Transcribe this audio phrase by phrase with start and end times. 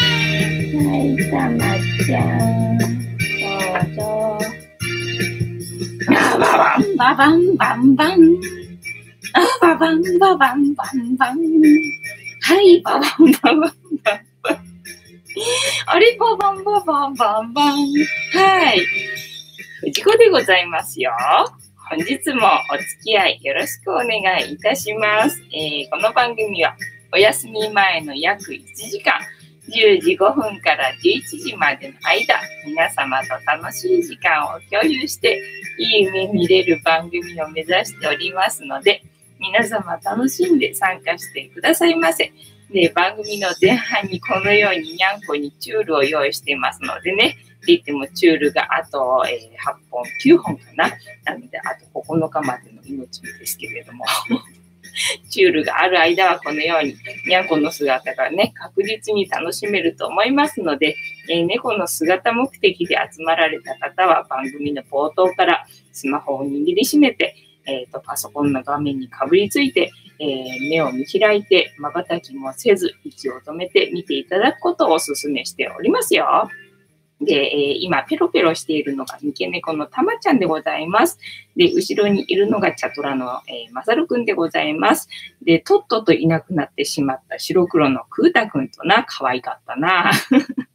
[0.00, 0.06] は
[1.04, 2.78] い、たまちゃん。
[2.78, 2.84] ど
[3.86, 4.38] うぞ。
[6.08, 8.20] ババンババンバンバン。
[9.34, 11.38] あババンババンバンバン。
[12.42, 13.70] はい、ババンババンバン
[14.02, 14.20] バン。
[15.86, 17.76] あれ、ババンババンバンバン。
[18.32, 18.80] はい。
[19.80, 21.12] 藤子でございますよ。
[21.90, 24.08] 本日もお付き合いよろしくお願
[24.48, 25.42] いいたします。
[25.52, 26.74] えーこの番組は
[27.12, 29.14] お休み前の約1時間、
[29.70, 35.40] 10時5分から11時までの間、皆様と楽しい時間を共有して、
[35.78, 39.02] いい夢見れる番組を目指しておりますので、
[39.38, 42.32] 皆様楽しんで参加してくださいませ。
[42.72, 50.88] で、番組の前半にこのようににゃんこにチュールを用意していますのでね、って言ってもチュールがあと、え8本、9本かな。
[51.24, 54.04] なので、あと9日までの命ですけれども。
[55.28, 56.94] チュールがある間はこのように、
[57.26, 60.96] にゃんこの姿がね、確実に楽しめると思いますので、
[61.28, 67.34] えー猫の姿目的で集まられた方は番組の冒頭からスマホを握りしめて、
[67.66, 76.48] えーとパソコンの画面にかぶりついて、えー目を見開いて、瞬きもせず、息を止めて見ていただくことをお勧めしておりますよ。
[77.20, 81.18] で、えー今、ペロペロしているのが三毛猫のたまちゃんでございます。
[81.54, 85.08] で、後ろにいるのがチャトラの、えー、まさるくんでございます。
[85.42, 90.10] で、とっとといなくなってしまった白黒のクータくんとな、可愛かったな。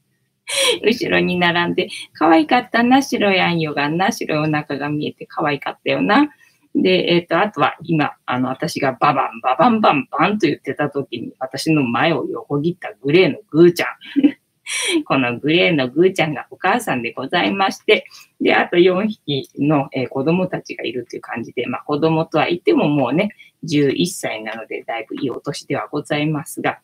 [0.83, 6.29] 後ろに並んで、可愛かったな、白いあんよがな、白いお腹が見えて可愛かったよな。
[6.75, 13.87] で、えっ、と、あとは今、あの、私がババン、ババンバンバンと言ってた時に、私の前を横切ったグレーのグーちゃん。
[15.05, 18.05] このグレーのグーちゃんがお母さんでございまして、
[18.41, 23.31] で、あと4匹の、えー子供たちがいるという感じで、まあ子供とは言ってももうね、
[23.63, 26.79] 11歳なのでだいぶいいお年ではございますが、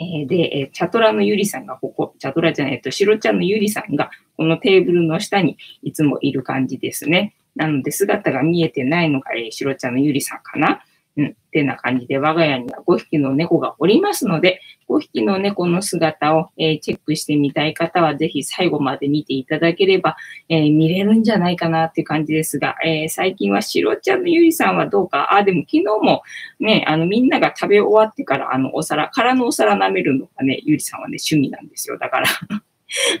[0.00, 7.34] えーで、えーチャトラのゆりさんがここ、チャトラじゃないえっと、シロちゃんのゆりさんがこのテーブルの下にいつもいる感じですね。
[7.54, 10.82] なので姿が見えてないのが、えー、シロちゃんのゆりさんかな。
[11.16, 20.16] うん、ってな感じで我が家には5匹の猫がおりますので、5匹の猫の姿を、えーチェックしてみたい方は、ぜひ最後まで見ていただければ、
[20.50, 26.22] えー見れるんじゃないかなっていう感じですが、えー最近はシロちゃんのゆりさんはどうか、あ、でも昨日も
[26.60, 31.96] ね、あのみんなが食べ終わってから、あのお皿、空のお皿舐めるのがね、ゆりさんはね、趣味なんですよ。
[31.96, 32.26] だから、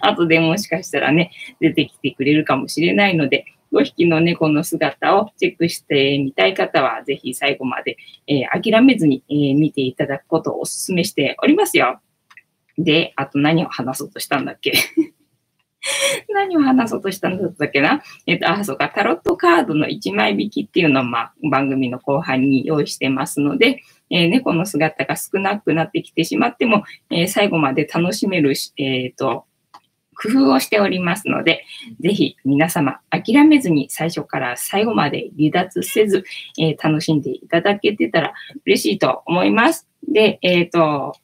[0.02, 1.30] 後でもしかしたらね、
[1.60, 3.46] 出てきてくれるかもしれないので、
[3.80, 12.00] 5匹の猫の姿をチェックしてみたい方は、ぜひ最後まで、えー諦めずに、えー見ていただくことをお勧めしておりますよ。
[12.78, 14.72] で、あと何を話そうとしたんだっけ？
[16.34, 18.02] 何を話そうとしたんだったっけな？
[18.26, 29.44] えっと、あ、そうか、タロットカードの1枚引きっていうのを、まあ、番組の後半に用意してますので、えー猫の姿が少なくなってきてしまっても、えー最後まで楽しめるし、えっ、と、
[30.16, 31.64] 工夫をしておりますので、
[32.00, 36.24] ぜひ皆様諦めずに最初から最後まで離脱せず、
[36.58, 38.34] えー楽しんでいただけてたら
[38.64, 39.88] 嬉しいと思います。
[40.08, 41.14] で、えっ、と、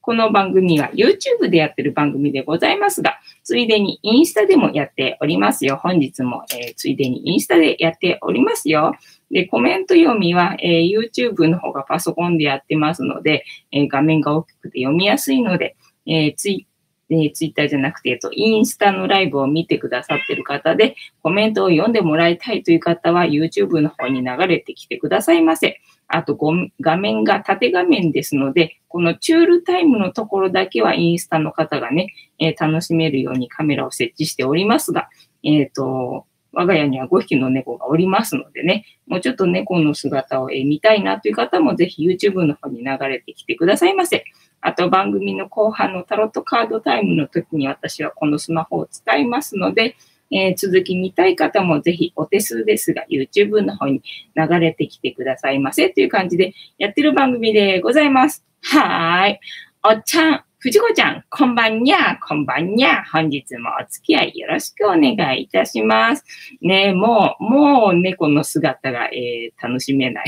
[0.00, 5.76] この番組は YouTube でやってる番組でございますが、ついでにインスタでもやっておりますよ。
[5.76, 8.94] 本日も、えーついでにインスタでやっておりますよ。
[9.30, 15.76] で、コメント読みは、えー YouTube の方がパソコンでやってますので、えー画面が大きくて読みやすいので、
[16.06, 16.66] えーツイ
[17.10, 25.80] え、ツイッターじゃなくて、えっと、インスタのライブを見てくださってる方で、コメントを読んでもらいたいという方は、YouTube の方に流れてきてくださいませ。
[26.06, 26.38] あと、
[26.80, 35.08] 画面が縦画面ですので、このチュールタイムのところだけはインスタの方がね、えー楽しめるようにカメラを設置しておりますが、
[35.42, 44.24] えっ、と、我が家には5匹の猫がおりますのでね、もうちょっと猫の姿を見たいなという方もぜひ YouTube の方に流れてきてくださいませ。
[44.60, 49.96] あと番組の後半のタロットカードタイムの時に私はこのスマホを使いますので、
[50.30, 54.02] えー続き見たい方もぜひお手数ですが YouTube の方に
[54.36, 58.44] 流れてきてくださいませという感じでやってる番組でございます。
[58.62, 59.40] はーい。
[59.84, 63.04] おっちゃん、藤子ちゃん、こんばんにゃ、こんばんにゃ。
[63.04, 66.24] 本日もお付き合いよろしくお願いいたします。
[66.60, 70.26] ねもう、もう猫の姿が、えー楽しめない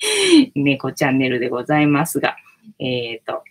[0.56, 2.36] 猫チャンネルでございますが、
[2.78, 3.42] えっ、と、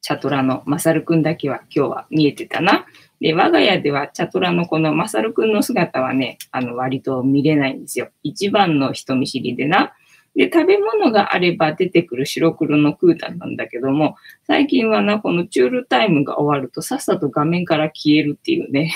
[0.00, 2.84] チャトラのマサルくんだけは今日は見えてたな。
[3.20, 8.08] で、我が家ではチャトラのこのマサルくんの姿はね、あの、割と見れないんですよ。
[8.22, 9.94] 一番の人見知りでな。
[10.36, 18.92] で、食べ物があれば出てくる白黒のクータンなんだけども、最近はな、このチュールタイムが終わるとさっさと画面から消えるっていうね、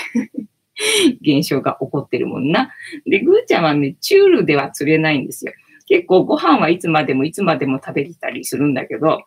[1.22, 2.74] 現象が起こってるもんな。
[3.06, 5.52] で、グーちゃんはね、チュールでは釣れないんですよ。
[5.88, 9.23] 結構ご飯はいつまでもいつまでも食べてたりするんだけど、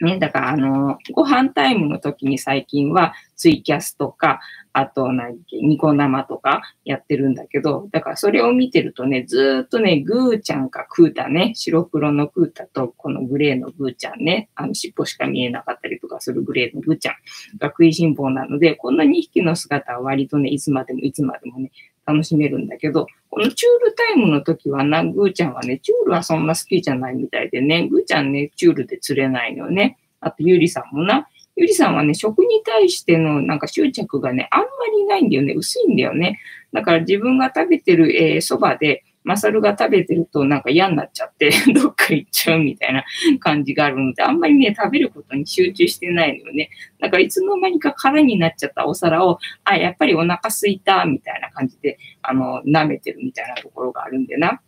[0.00, 4.40] ね、だからあの、ご飯タイムの時に最近はツイキャスとか、
[4.72, 17.14] あと何ニコ生とかやってるんだけど、だからそれを見てるとね、ずっとね、グーちゃんかクータね、白黒のクータとこのグレーのグーちゃんね、あの尻尾しか見えなかったりとかするグレーのグーちゃん
[17.58, 21.70] が食いしん坊なので、こんな2匹の姿は割とね、いつまでもいつまでもね、
[22.06, 29.98] 楽しめるんだけど、このチュールタイムの時はな、ぐーちゃんはね、チュールはそんな好きじゃないみたいでね、ぐーちゃんね、チュールで釣れないのよね。
[30.20, 34.66] あと、ゆりさんもな、ゆりさんはね、食に対してのなんか執着がね、あんま
[34.96, 35.54] りないんだよね。
[35.54, 36.38] 薄いんだよね。
[36.72, 43.04] だから自分が食べてる、えー、そばで、マサルが食べてるとなんか嫌になっちゃって、 どっか行っちゃうみたいな
[43.40, 46.70] 感じがあるので、あんまりね、食べることに集中してないのよね。
[47.00, 54.60] だからいつの間にか空になっちゃったお皿を、あ、やっぱりお腹すいた、みたいな感じで、あの、舐めてるみたいなところがあるんでな。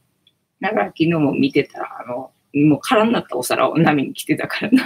[0.61, 4.85] だから昨日も見てたら、あの、もう空になったお皿を舐めに来てたからな。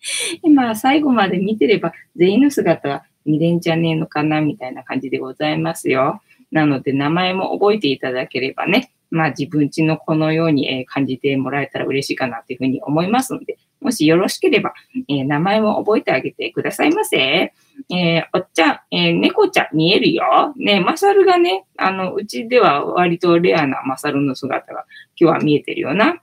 [0.42, 6.20] 今、最後まで見てれば、全員の姿は見れんじゃねえのかな、みたいな感じでございますよ。
[6.50, 14.74] なので、名前も覚えていただければね、まあ自分ちのこのように感じてもらえたら嬉しいかなというふうに思いますので、もしよろしければ、
[15.08, 17.18] えー、名前も覚えてあげてくださいませ。
[17.18, 20.52] えー、おっちゃん、えー、猫ちゃん見えるよ。
[20.56, 24.84] ね、マサルがね、あの、うちでは割とレアなマサルの姿が
[25.16, 26.20] 今日は見えてるよな。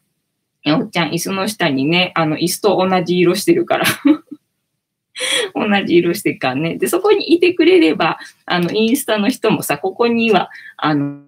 [0.64, 3.86] えおっちゃん、椅子の下にね、あの、椅子と同じ色してるから
[5.54, 6.78] 同じ色してからね。
[6.78, 11.22] で、そこにいてくれれば、あの、インスタの人もさ、ここには、あの、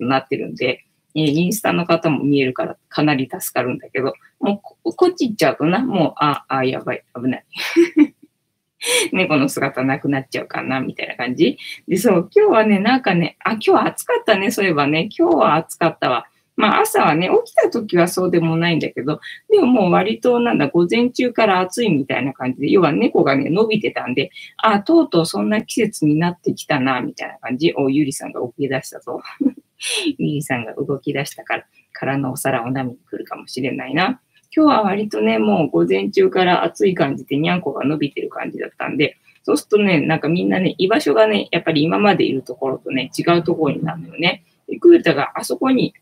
[0.00, 0.84] なってるんで、
[1.14, 7.44] えインスタの方も見えるからかなり助かるんだけど、もうこっち行っちゃうとな、もう、あ、あ、やばい、危ない。
[9.12, 11.56] 猫の姿なくなっちゃうかな、みたいな感じ。
[11.86, 16.26] で、そう、今日はね、なんかね、あ、今日は暑かったね、そういえばね、今日は暑かったわ。
[16.56, 19.20] まあ朝はね、起きた時はそうでもないんだけど、
[19.50, 27.74] でももう割となんだ、午前中から暑いみたいな感じで、要は猫がね、伸びてたんで、あ、とうとうそんな季節になってきたな、みたいな感じ。
[27.76, 29.20] お、ゆりさんが起き出したぞ。
[30.18, 34.20] ゆりさんが動き出したから、からのお皿を舐めに来るかもしれないな。
[34.56, 44.44] 今日は割とね、もう午前中から暑い感じでにゃんこが伸びてる感じだったんで、そうするとね、なんかみんなね、居場所がね、やっぱり今までいるところとね、違うところになるのよね。
[44.68, 45.92] で、クータがあそこに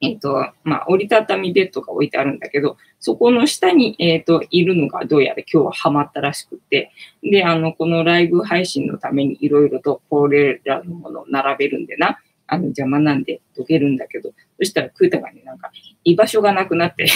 [0.00, 6.92] えっ、ー、と、まあ、折りたたみベッドが置いてあるんだけど、そこの下に、えっ、ー、と、いるのがどうやら今日はハマったらしくて、
[7.22, 15.70] で、あの、このライブ配信のためにいろいろとこれらのものを並べるんでな、あの、邪魔なんでどけるんだけど、そしたらクータがね、なんか、
[16.04, 17.06] 居場所がなくなって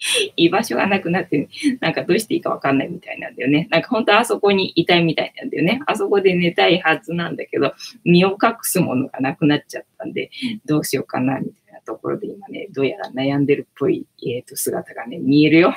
[0.36, 1.48] 居場所がなくなって、
[1.80, 3.68] なんかどうしていいかわかんないみたいなんだよね。
[3.70, 5.80] なんか本当あそこにいたいみたいなんだよね。
[5.86, 7.74] あそこで寝たいはずなんだけど、
[8.04, 10.30] 身を隠すものがなくなっちゃったんで、
[10.64, 15.74] どうしようかなみたいなところで今ね、どうやら悩んでるっぽい、えー、と姿がね、見えるよ。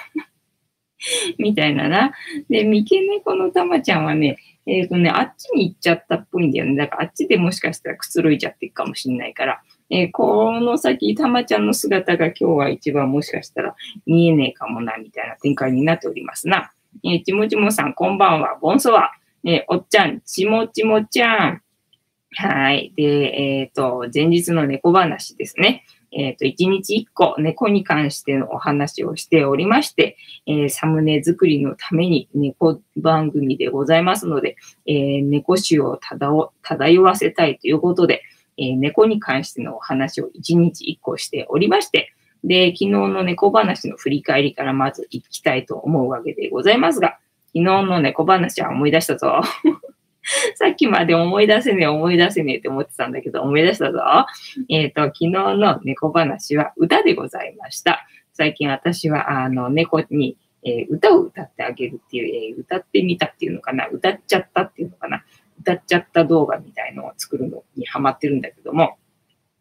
[1.37, 2.13] みたいなな。
[2.49, 6.75] で、三毛猫のたまちゃんはね、えっ、ー、とね、あっちに行っちゃったっぽいんだよね。
[6.77, 13.75] だからあっちでもしかしたらくつろいじゃっていくかもしんないから、えー、この先、たまちゃんの姿が今日は一番もしかしたら
[14.05, 16.71] 見えねえかもな、みたいな展開になっておりますな。
[17.03, 18.57] えー、ちもちもさん、こんばんは。
[18.61, 19.11] ボンソワ。
[19.45, 21.61] えー、おっちゃん、ちもちもちゃん。
[22.35, 22.93] はい。
[22.95, 25.85] で、えっ、ー、と、前日の猫話ですね。
[26.11, 34.55] えっ、ー、と、一日一個猫に関してのお話をしておりまして、えー、サムネ作りのために猫番組でございますので、
[34.85, 35.99] えー、猫種を
[36.61, 38.23] 漂わせたいということで、
[38.57, 47.17] え、猫に関してのお話を一日一個しておりまして、で、昨日の猫話の振り返りからまず行きたいと思うわけでございますが、
[47.47, 49.41] 昨日の猫話は思い出したぞ。
[50.55, 53.99] さっきまで思い出せねえ、思い出せねえって思ってたんだけど、思い出したぞ。
[54.69, 58.05] えっ、ー、と、昨日の猫話は歌でございました。
[58.33, 65.23] 最近私は、あの、猫に、えー、歌を歌ってあげるっていう、えー、歌ってみたっていうのかな、歌っちゃったっていうのかな、
[65.63, 68.97] 歌っちゃった動画みたいのを作るのにハマってるんだけども、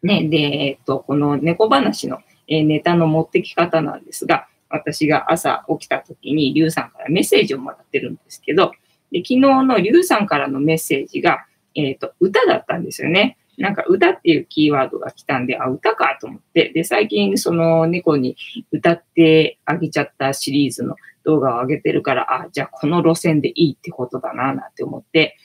[0.03, 8.73] ね、で、えっと、この猫話の、えネタの持ってき方なんですが、私が朝起きた時に、リュウさんからメッセージをもらってるんですけど、
[9.11, 11.45] で昨日のリュウさんからのメッセージが、
[11.75, 13.37] えっ、と、歌だったんですよね。
[13.57, 18.35] なんか歌っていうキーワードが来たんで、あ、歌かと思って、で、最近その猫に
[18.71, 25.37] 歌ってあげちゃったシリーズの動画を上げてるから、あ、じゃあこの路線でいいってことだな、なんて思って、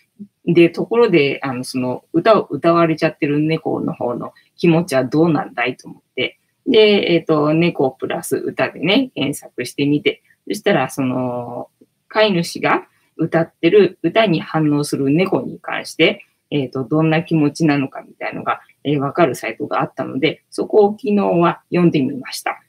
[0.49, 11.69] で、ところで、あの、その歌を歌われちゃってる猫の方の気持ちはどうなんだいと思って、で、えっ、ー、と、猫プラス歌でね、検索してみて、そしたら、その、
[12.09, 12.88] 飼い主が
[13.19, 22.62] 歌ってる歌に反応する猫に関して、えっ、ー、と、どんな気持ちなのかみたいのが、えー、わかるサイトがあったので、そこを昨日は読んでみました。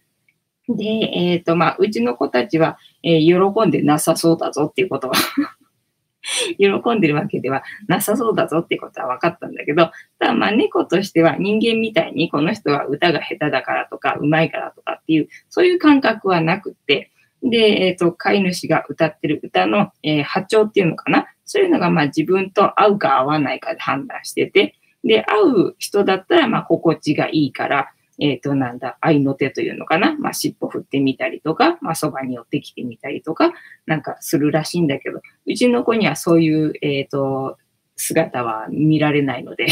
[0.68, 5.16] で、えっ、ー、と、まあ、うちの子たちは、えー、喜んでなさそうだぞっていうことは
[6.58, 17.12] 喜んでるわけではなさそうだぞってことは分かったんだけど、ただまあ猫としては人間みたいにこの人は歌が下手だからとか、うまいからとかっていう、そういう感覚はなくって、
[17.42, 21.28] で、えっ、ー、と、飼い主が歌ってる歌の、えー、波長っていうのかな？
[21.46, 30.16] そういうのがまあ自分と合うか合わないかで判断してて、で、合う人だったらまあ心地がいいから、えっ、ー、と、なんだ、愛の手というのかな？
[30.18, 33.54] まあ、尻尾振ってみたりとか、まあ、そばに寄ってきてみたりとか、
[33.86, 37.58] なんかするらしいんだけど、うちの子にはそういう、えっ、ー、と、
[37.96, 39.68] 姿は見られないので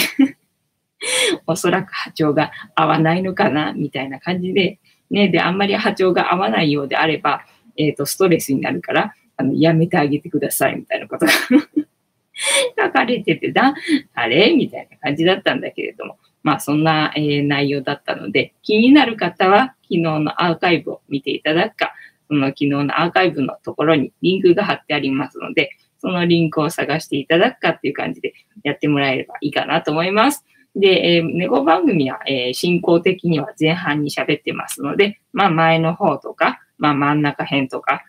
[1.48, 7.46] おそらく波長が合わないのかな、みたいな感じで、ね、で、あんまり波長が合わないようであれば、
[7.78, 11.32] えっ、ー、と、ストレスになるから、あの、やめてあげてください、みたいなことが
[12.78, 13.74] 書かれててだ、
[14.14, 14.54] あれ？
[14.54, 21.94] みたいな感じだったんだけれども、まあそんな、えー、内容だったので、気になる方は昨日のアーカイブを見ていただくか、
[22.28, 30.46] その昨日のアーカイブのところにリンクが貼ってありますので、そのリンクを探していただくかっていう感じでやってもらえればいいかなと思います。
[30.76, 38.04] で、えー、ネゴ番組は、えー、進行的には前半に喋ってますので、まあ前の方とか、まあ真ん中辺とか、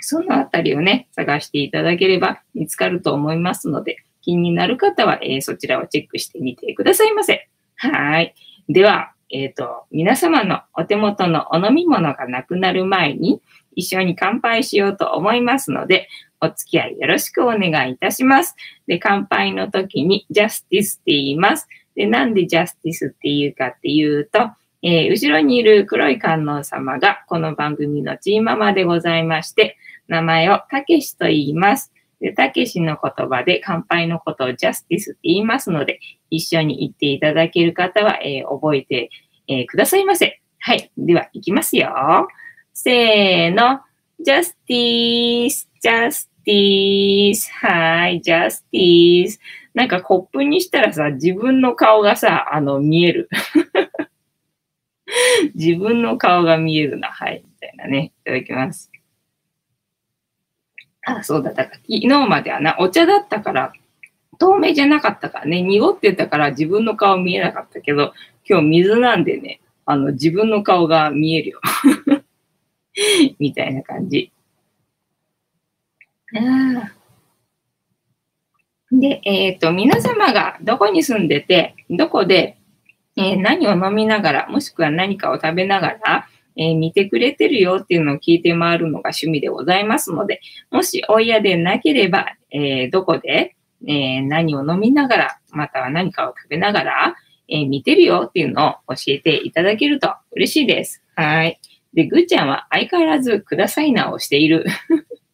[0.00, 7.48] そのあたりをね、探していただければ見つかると思いますので、気になる方は、えー、そちらをチェックしてみてくださいませ。
[7.92, 8.34] はい。
[8.68, 13.40] では、えっ、ー、と、皆様のお手元のお飲み物がなくなる前に、
[13.76, 16.08] 一緒に乾杯しようと思いますので、
[16.40, 18.54] お付き合いよろしくお願いいたします。
[18.86, 21.68] で、乾杯の時にジャスティスって言います。
[21.96, 24.50] で、なんでジャスティスって言うかっていうと、
[24.82, 29.76] えー、後ろにいる黒い観音様がこの番組のチーママでございまして、
[30.08, 31.93] 名前をたけしと言います。
[32.20, 39.10] で、たけしの言葉で乾杯のことをジャスティスって言いますので、一緒に言っていただける方は、えー、覚えて、
[39.48, 40.40] えー、くださいませ。
[40.58, 40.90] はい。
[40.96, 42.28] では、いきますよ。
[42.72, 43.80] せーの。
[44.20, 47.50] ジャスティス、ジャスティス。
[47.52, 49.40] はい、ジャスティス。
[49.74, 53.28] なんかコップにしたらさ、自分の顔がさ、あの、見える。
[55.54, 57.08] 自分の顔が見えるな。
[57.08, 57.44] はい。
[57.44, 58.12] みたいなね。
[58.22, 58.90] いただきます。
[61.06, 61.52] あ、そうだ。
[61.52, 63.72] だか昨日まではな、お茶だったから、
[64.38, 68.12] 透明じゃなかったからね、濁ってたから自分の顔見えなかったけど、
[68.48, 71.60] 今日水なんでね、あの、自分の顔が見えるよ。
[73.38, 74.30] みたいな感じ。
[78.90, 82.56] で、えっ、ー、と、皆様がどこに住んでて、どこで、
[83.16, 93.56] えー、何を飲みながら、もしくは何かを食べながら、えー、見てくれてるよっていうのを聞いて回るのが趣味でございますので、もしお嫌でなければ、えー、どこで、
[93.86, 97.16] えー、何を飲みながら、または何かを食べながら、
[97.48, 101.02] え、見てるよっていうのを教えていただけると嬉しいです。
[101.14, 101.60] はい。
[101.92, 104.64] で、ぐーちゃんは相変わらずくださいなをしている。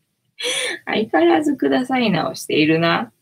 [0.87, 3.13] 相変わらずくださいなをしているな。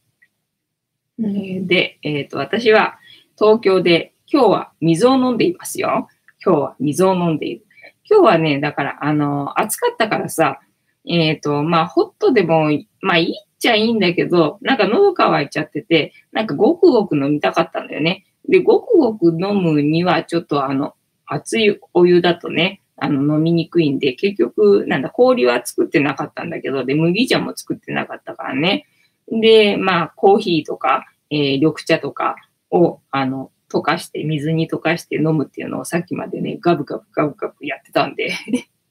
[1.18, 2.98] で、えっ、と、私は
[3.36, 6.08] 東京で今日は水を飲んでいますよ。
[6.44, 7.67] 今日は水を飲んでいる。
[8.10, 10.60] 今日はね、だから、あの、暑かったからさ、
[11.06, 18.24] えっ、ー、と、まあ、ホットでも、まあ、いいっちゃいいんだけど、なんか喉乾いちゃってて、なんかごくごく飲みたかったんだよね。
[18.48, 20.94] で、ごくごく飲むには、ちょっとあの、
[21.26, 28.86] 熱いお湯だとね、あの、飲みにくいんで、結局、なんだ、氷は作ってなかったんだけど、で、麦茶も作ってなかったからね。
[29.30, 32.36] で、まあ、コーヒーとか、えー、緑茶とか
[32.70, 38.32] を、あの、溶かして、水に溶かして飲むっていうのをさっきまでね、ガブガブガブガブやってたんで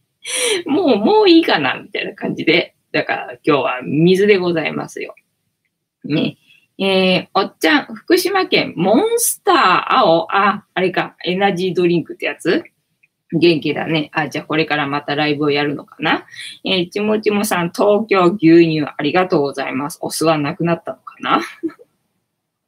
[0.66, 2.76] もう、もういいかな、みたいな感じで。
[2.92, 5.14] だから今日は水でございますよ。
[6.06, 6.38] ね。
[6.80, 12.64] えー、おっちゃん、福島県、モンスター青、あ、あれか、エナジードリンクってやつ？
[13.34, 14.10] 元気だね。
[14.14, 16.26] あ、じゃあこれからまたライブをやるのかな？
[16.64, 19.98] えー、ちもちもさん、東京牛乳ありがとうございます。
[20.02, 21.42] お酢はなくなったのかな？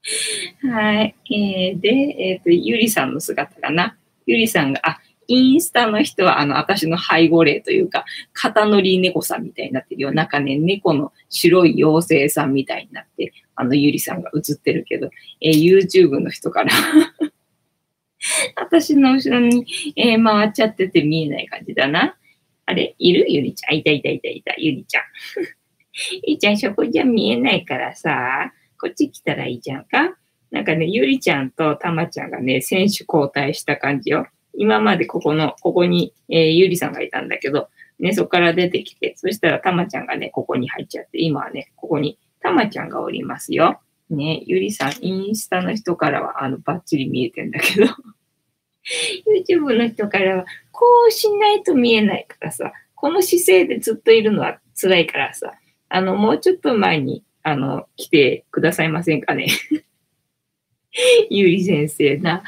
[0.71, 1.15] はい。
[1.31, 3.97] えー、で、えっ、ー、と、ゆりさんの姿かな。
[4.25, 10.11] ゆりさんが、あ、インスタの人は、あの、私の背後霊というか、肩乗り猫さんみたいになってるよ。
[10.11, 15.09] なんかね、猫の白い妖精さんみたいになって、あの、ゆりさんが映ってるけど、
[15.41, 16.71] えー、YouTube の人から
[18.55, 22.17] 私の後ろに、えー、回っちゃってて見えない感じだな。
[22.65, 22.95] あれ？
[22.97, 23.25] いる？
[23.29, 23.77] ゆりちゃん。
[23.77, 25.03] いたいたいたいた、ゆりちゃん。
[26.25, 30.15] ゆりちゃん、そこじゃ見えないからさ、こっち来たらいいじゃんか。
[30.51, 34.27] なんかね、ゆりちゃんとたまちゃんがね、選手交代した感じよ。
[34.53, 37.69] 今までここの、ここに、えー、ゆりさんがいたんだけど、
[37.99, 43.79] ね、そこから出てきて、そしたらたまちゃんがね、ここに入っちゃって、今はね、ここにたまちゃんがおりますよ。
[44.09, 47.87] ね、ゆりさん、インスタの人からは、あの、バッチリ見えてんだけど
[49.47, 55.53] YouTube の人からは、こうしないと見えないからさ、この姿勢でずっといるのは辛いからさ、
[55.89, 59.47] あの、もうちょっと前に、あの、来てくださいませんかね。
[61.29, 62.43] ゆり先生な。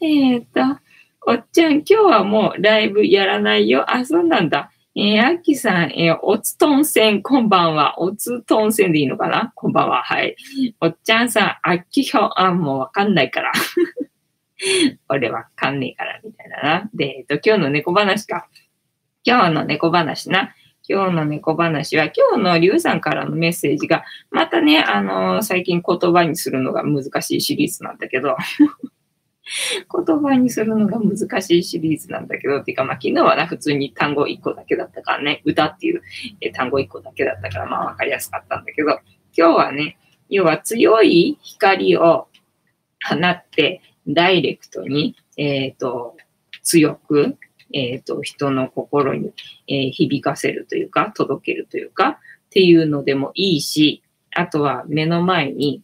[0.00, 0.60] えっ、と、
[1.26, 3.90] おっちゃん、今日はもうライブやらないよ。
[3.90, 4.70] あ、そうなんだ。
[4.94, 8.00] えー、あきさん、えー、おつとんせん、こんばんは。
[8.00, 9.52] おつとんせんでいいのかな？
[9.54, 10.02] こんばんは。
[10.02, 10.34] はい。
[10.80, 13.52] おっちゃんさん、あきひょ、あ、もうわかんないから。
[15.08, 16.90] 俺わかんねえから、みたいなな。
[16.94, 18.48] で、えっと、今日の猫話か。
[19.24, 20.54] 今日の猫話な。
[20.90, 28.36] 今日の猫話は、今日のりゅうさんからのメッセージが、またね、あのー、最近言葉にするのが難しいシリーズなんだけど、
[30.06, 36.02] 言葉にするのが難しいシリーズなんだけど、っていうかまあ昨日はな、普通に単語1個だけだったからね、歌っていう
[36.54, 38.98] 単語1個だけだったからまあわかりやすかったんだけど、
[39.36, 39.98] 今日はね、
[40.30, 42.28] 要は強い光を
[43.06, 46.16] 放って、ダイレクトに、えっ、ー、と、
[46.62, 47.36] 強く、
[47.72, 49.32] えっ、ー、と、人の心に、
[49.66, 52.18] えー、響かせるというか、届けるというか、っ
[52.50, 54.02] ていうのでもいいし、
[54.34, 55.82] あとは目の前に、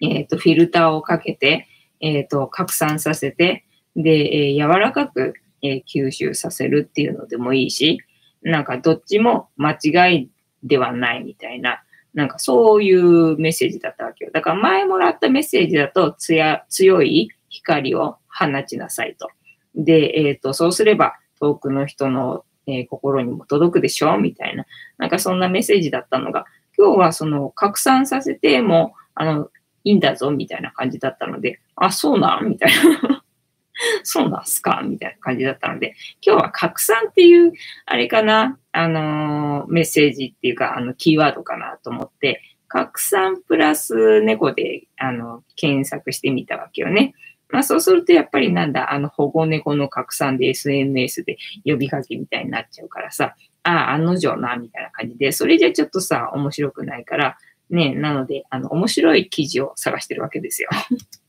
[0.00, 1.66] えっ、と、フィルターをかけて、
[2.00, 3.64] えっ、と、拡散させて、
[3.96, 8.00] で、え柔らかく、え吸収させるっていうのでもいいし、
[8.42, 10.30] なんかどっちも間違い
[10.62, 11.82] ではないみたいな、
[12.14, 14.30] なんかそういうメッセージだったわけよ。
[14.32, 19.28] だから前もらったメッセージだと強い光を放ちなさいと。
[19.74, 24.66] で、えっ、ー、と、そうすれば遠くの人の、えー、心にも届くでしょみたいな。
[24.98, 26.44] なんかそんなメッセージだったのが、
[26.76, 29.50] 今日はその拡散させても、あの、
[29.84, 32.48] いいんだぞみたいな感じだったので、あ、そうなん？
[32.48, 32.70] みたい
[33.02, 33.24] な。
[34.02, 34.82] そうなんすか？
[34.84, 37.52] みたいな感じだったので、今日は拡散っていう、
[37.86, 47.14] あれかな、あの、メッセージっていうか、あの、キーワードかなと思って、拡散プラス猫で、あの、検索してみたわけよね。
[47.50, 57.38] まあそうするとやっぱりなんだ、あの保護猫の拡散で SNS で呼びかけみたいになっちゃうからさ、ああ、案の定な、みたいな感じで、それじゃちょっとさ、面白くないから、
[57.70, 60.70] ね、なので、あの、面白い記事を探してるわけですよ。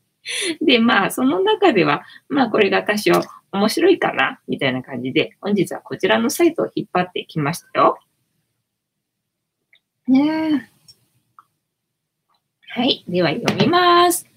[0.64, 3.12] で、まあ、その中では、まあ、これが多少
[3.52, 7.98] 面白いかな、みたいな感じで、本日はこちらのサイトを引っ張ってきましたよ。
[10.08, 10.70] ね
[12.68, 13.04] はい。
[13.08, 14.29] では読みます。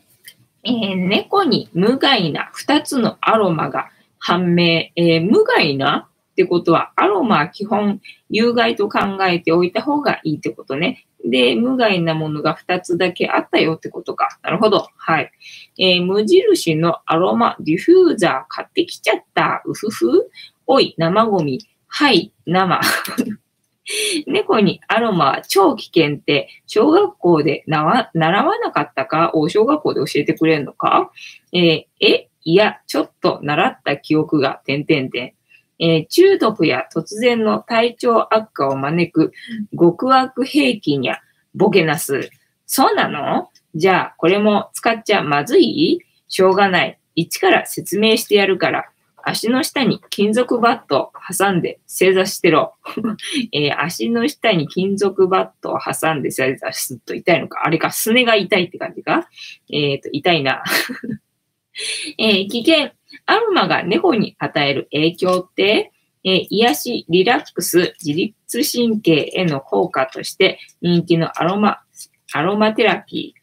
[0.63, 4.63] えー、猫に無害な2つのアロマが判明。
[4.95, 11.05] えー、無害なってことは、アロマは基本有害と考えておいた方がいいってことね。
[11.25, 14.39] で、無害なものが2つだけあったよってことか。
[14.41, 14.87] なるほど。
[14.97, 15.31] はい。
[15.77, 19.61] えー、無印のアロマディフューザー買ってきちゃった。
[19.65, 20.29] うふふ。
[20.65, 21.59] おい、生ゴミ。
[21.87, 22.79] はい、生。
[24.27, 29.31] 猫にアロマ超危険って小学校で習わなかったか？
[29.33, 31.11] を小学校で教えてくれるのか？
[31.51, 35.33] えー、え、いや、ちょっと習った記憶が、点々点。
[35.79, 39.33] えー、中毒や突然の体調悪化を招く
[39.77, 41.19] 極悪兵器にゃ、
[41.55, 42.29] ボケナス。
[42.65, 43.49] そうなの？
[43.75, 45.99] じゃあ、これも使っちゃまずい？
[46.27, 46.99] しょうがない。
[47.15, 48.85] 一から説明してやるから。
[49.25, 52.75] 足の下に金属バットを挟んで正座してろ。
[53.53, 57.61] えー、足の下に金属バットを挟んで正座すると痛いのか。
[57.65, 59.29] あれか、すねが痛いって感じか。
[59.71, 60.63] えっ、ー、と、痛いな。
[62.19, 62.91] えー、危険。
[63.25, 65.91] アロマが猫に与える影響って、
[66.23, 71.79] えー、癒し、リラックス、自律神経への効果として人気のアロマ、
[72.33, 73.42] アロマテラピー。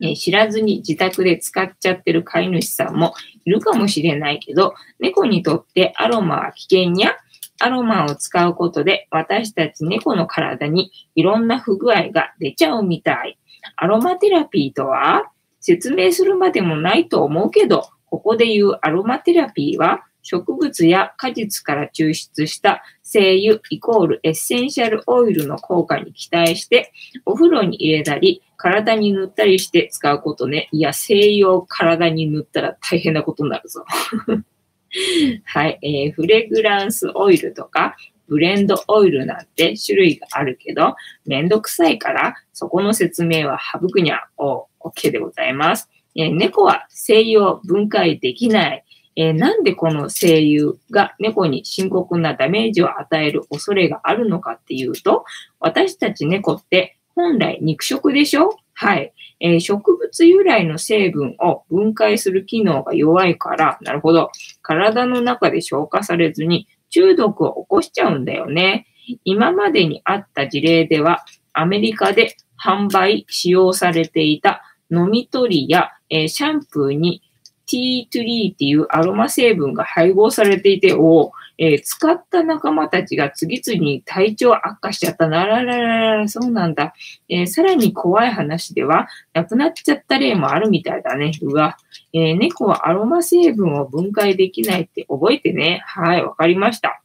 [0.00, 7.16] え知らずに自宅で使っちゃってる飼い主さんもいるかもしれないけど、猫にとってアロマは危険や、
[7.60, 13.38] アロマを使うことで私たち猫の体にいろんな不具合が出ちゃうみたい。
[13.76, 15.30] アロマテラピーとは
[15.60, 26.92] 説明するまでもないと思うけど、ここで言うアロマテラピーは植物や果実から抽出した精油イコールエッセンシャルオイルの効果に期待して、
[27.26, 30.68] お風呂に入れたり、体に塗ったりして使うことね。
[30.72, 33.84] いや、精油を体に塗ったら大変なことになるぞ。
[35.44, 37.94] はい、えー、フレグランスオイルとか、
[38.26, 45.90] ブレンドオイルなんて種類があるけど、めんどくさいから、そこの説明は省くにゃ、お、OK でございます。
[46.16, 48.84] えー、猫は精油を分解できない。
[49.16, 55.24] えー、なんでこの精油が猫に深刻なダメージを与える恐れがあるのかっていうと、
[55.60, 58.56] 私たち猫って本来肉食でしょ？
[58.74, 64.32] はい、えー、植物由来の成分を分解する機能が弱いから、なるほど。
[64.62, 68.86] 体の中で消化されずに中毒を起こしちゃうんだよね。
[69.24, 77.22] 今までにあった事例では、アメリカで販売、使用されていた飲み取りや、えー、シャンプーに
[77.66, 86.94] ティートリーっていうアロマ成分が配合されていて、おえー、使った仲間たちが次々に体調悪化しちゃったならららら、そうなんだ。
[87.28, 91.32] えー、さらに怖い話では、亡くなっちゃった例もあるみたいだね。
[91.42, 91.76] うわ。
[92.12, 95.82] えー、猫はアロマ成分を分解できないって覚えてね。
[95.86, 97.03] はい、わかりました。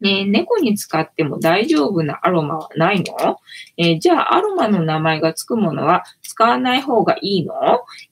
[0.00, 3.38] ね、猫に使っても大丈夫なアロマはないの、
[3.76, 7.54] えー、じゃあ、アロマの名前がつくものは使わない方がいいの？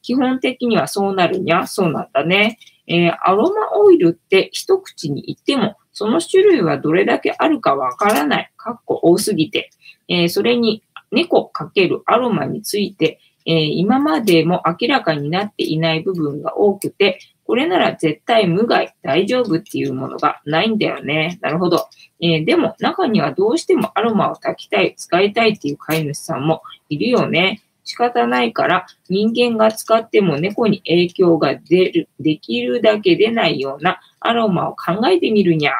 [0.02, 1.66] 基本的にはそうなるにゃ。
[1.66, 2.58] そうなんだね。
[2.86, 8.52] えー、アロマオイルって一口に言っても、その種類はどれだけあるかわからない。
[8.56, 9.70] かっこ多すぎて。
[10.08, 21.38] え、それに、猫かけるアロマについて、え、今までも明らかになっていない部分が多くて、これなら絶対無害、大丈夫っていうものがないんだよね。
[21.40, 21.88] なるほど。
[22.20, 27.62] えー、でも中にはどうしてもアロマを炊きたい、使いたいっていう飼い主さんもいるよね。
[27.84, 35.72] 仕方ないから人間が使っても猫に影響が出る、できるだけ出ないようなアロマを考えてみるにゃ。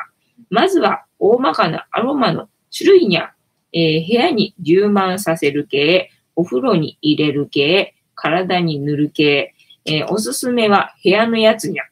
[0.49, 3.35] まずは大まかなアロマの種類にゃ。
[3.75, 9.55] えー、部屋に充満させる系、お風呂に入れる系、体に塗る系、
[9.89, 11.85] えー、おすすめは部屋のやつにゃ。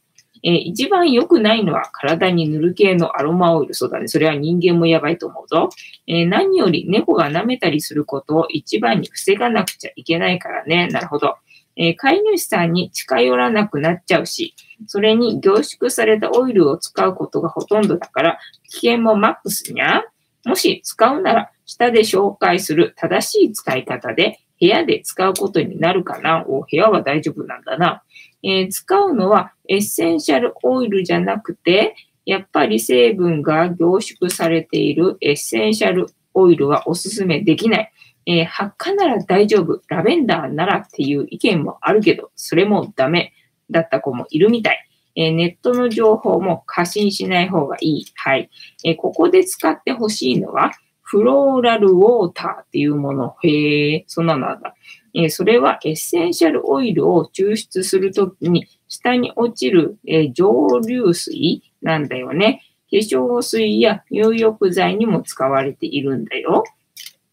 [0.42, 3.74] えー、一番良くないのは体に塗る系のアロマオイル。
[3.74, 4.06] そうだね。
[4.06, 5.70] それは人間もやばいと思うぞ。
[6.06, 10.88] えー、何より猫が舐めたりすることを一番に防がなくちゃいけないからね。
[10.88, 11.36] なるほど。
[11.76, 14.54] え飼い主さんに近寄らなくなっちゃうし、
[14.86, 18.38] それに凝縮されたオイルを使うことがほとんどだから、
[18.70, 20.04] 危険もマックスにゃ。
[20.46, 26.44] もし使うなら、下で紹介する正しい使い方で、部屋で使うことになるかな？
[26.46, 28.02] お部屋は大丈夫なんだな。
[28.42, 37.92] えー、使うのはエッセンシャルオイルじゃなくて、やっぱり成分が凝縮されているエッセンシャルオイルはおすすめできない。
[38.26, 43.32] えー、発火なら大丈夫、ラベンダーならっていう意見もあるけど、それもダメ
[43.70, 44.88] だった子もいるみたい。
[45.14, 48.06] えー、ネットの情報も過信しない方がいい。
[48.16, 48.50] はい。
[48.84, 50.72] えー、ここで使ってほしいのは、
[51.08, 53.36] フローラルウォーターっていうもの。
[53.44, 54.74] へえ、そんなのなんだ。
[55.14, 62.62] え、それはエッセンシャルオイルを抽出するときに下に落ちる、えー、蒸留水なんだよね。
[62.90, 66.64] 化粧水や入浴剤にも使われているんだよ。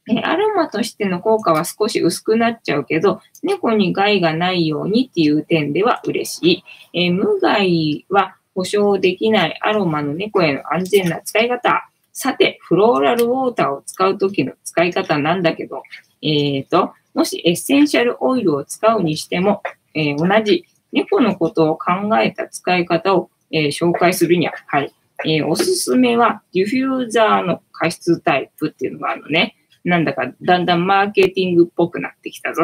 [0.07, 7.07] えアロマとしての効果は少し薄くなっちゃうけど、猫に害がないようにっていう点では嬉しい。
[7.07, 11.89] え無害は保証できないアロマの猫への安全な使い方。
[12.13, 15.81] さて、フローラルウォーターを使うときの使い方なんだけど、
[16.21, 19.63] えっ、ー、と、もしエッセンシャルオイルを使うにしても、
[19.95, 24.93] えー、同じ猫のことを考えた使い方を、えー、紹介するには、はい。
[25.25, 29.55] え、おすすめは、ディフューザーの加湿タイプっていうのがあるのね。
[29.83, 32.63] なんだかだんだんマーケティングっぽくなってきたぞ。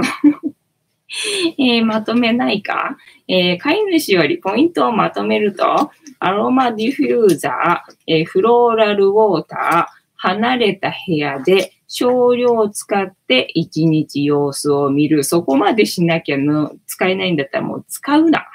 [1.58, 15.24] えー、まとめないか、えー、飼い主よりポイントをまとめると、アロマディフューザー、えー、フローラルウォーター、離れた部屋で少量を使って一日様子を見る。
[15.24, 18.45] そこまでしなきゃの使えないんだったらもう使うな。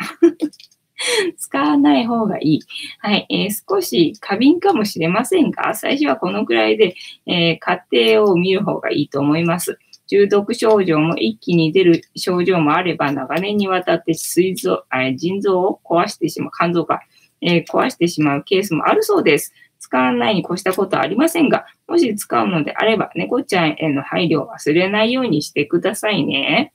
[1.38, 2.60] 使わない方がいい。
[2.98, 3.26] はい。
[3.30, 6.94] えー、少し過敏かもしれませんが、最初はこのくらいで、
[7.26, 7.58] えー、
[7.90, 9.78] 家庭を見る方がいいと思います。
[10.06, 14.84] 中毒症状も一気に出る症状もあれば、長年にわたって膵臓、
[15.16, 17.00] 腎臓を壊してしまう、肝臓か、
[17.40, 19.52] えー、壊してしまうケースもあるそうです。
[19.78, 26.72] 使わないに越したことはありませんが、もし使うのであれば、猫ちゃんへの配慮を忘れないようにしてくださいね。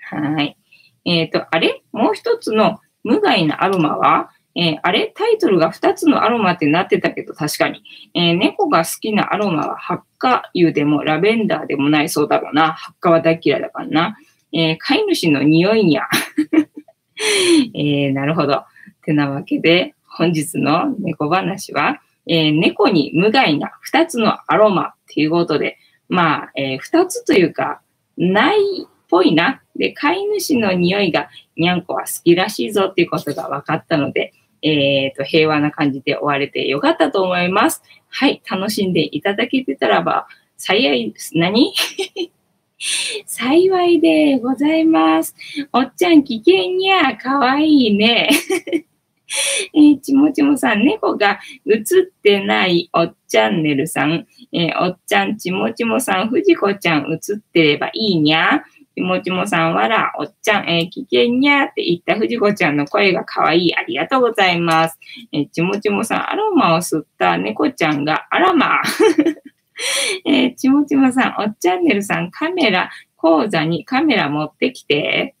[0.00, 0.56] はい。
[1.04, 1.82] えっ、ー、と、あれ？
[1.92, 5.12] もう一つの無害なアロマは、えー、あれ？
[5.14, 7.82] タイトルが2つのアロマってなってたけど、確かに。
[8.14, 12.72] えー、猫が好きなアロマは、ハッカ油でもラベンダーでもないそうだろうな。
[12.72, 14.18] ハッカは大嫌いだからな。
[14.52, 16.08] えー、飼い主の匂いにゃ。
[17.74, 18.64] え、なるほど。
[19.04, 27.80] てなわけで、本日の猫話は、え、猫に無害な2つのアロマっていうことで、まあ、え、2つというか、
[28.16, 29.62] ないっぽいな。
[29.76, 37.82] で、飼い主の匂いがにゃんこは好きらしいぞっていうことが分かったので、えっ、ー、と、平和な感じで終われてよかったと思います。
[38.08, 41.72] はい、楽しんでいただけてたらば、幸い、何？
[43.26, 45.34] 幸いでございます。
[45.72, 48.30] おっちゃん危険にゃ、かわいいね。
[49.74, 51.84] えー、ちもちもさん、猫が映っ
[52.22, 58.62] てないおっちゃんねるさん、えー、おっちゃんちもちもさん、藤子ちゃん映ってればいいにゃ。
[58.98, 63.72] ちもちもさん、わら、おっちゃん、えー、危険にゃって言った藤子ちゃんの声がかわい。
[63.76, 64.98] ありがとうございます。
[65.32, 68.80] えー、ちもちもさん、アロマを吸った猫ちゃんが、あらま
[70.24, 75.36] えー、ちもちもさん、おっちゃんねるさん、カメラ、講座にカメラ持ってきて。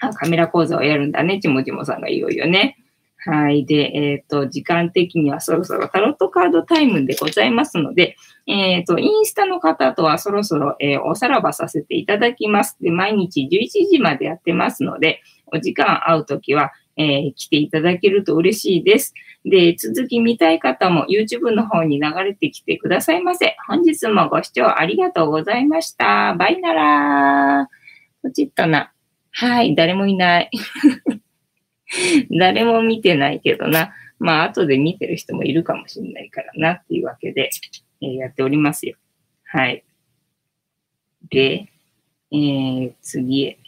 [0.00, 2.78] あ、カメラ講座をやるんだね、ちもちもさんがいよいよね。
[3.20, 3.66] はい。
[3.66, 12.76] で、えっ、ー、と、時間的にはそろそろタロットカードタイムでございますので、えっ、ー、と、インスタの方とはそろそろ、えー、おさらばさせていただきます。
[12.80, 15.20] で、毎日11時までやってますので、
[15.52, 19.14] お時間合うときは、え来ていただけると嬉しいです。
[19.44, 23.56] で、続き見たい方も YouTube の方に流れてきてくださいませ。
[23.68, 26.34] 本日もご視聴ありがとうございました。
[26.34, 27.66] バイならー。
[28.24, 28.92] ポチッとな。
[29.30, 30.50] はい、誰もいない。
[32.38, 33.94] 誰も見てないけどな。
[34.18, 37.50] まあ、後で見てる人もいるかもしれないからなっていうわけで、
[38.00, 38.96] えー、やっておりますよ。
[39.44, 39.84] はい。
[41.30, 41.68] で、
[42.32, 43.58] えー、次へ。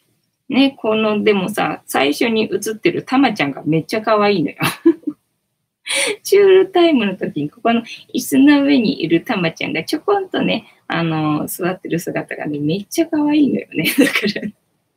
[0.49, 4.57] ね、この、でもさ、最初に映ってるたまちゃんがめっちゃ可愛いのよ。
[6.23, 7.83] チュールタイムの時に、ここの
[8.15, 13.85] 椅子の上にいるたまちゃんがちょこんとね、あの、座ってる姿がね、めっちゃ可愛いのよね。
[13.97, 14.49] だから、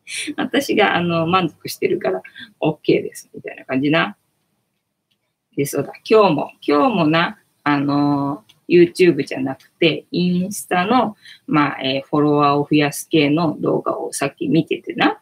[0.37, 2.21] 私があの満足してるから
[2.59, 3.29] OK です。
[3.33, 4.17] みたいな感じな。
[5.55, 11.15] で、そうだ、今日も、今日もな、あの YouTube じゃなくて、インスタの、
[11.47, 15.19] まあ、えー、フォロワーを増やす系の動画をさっき見ててな。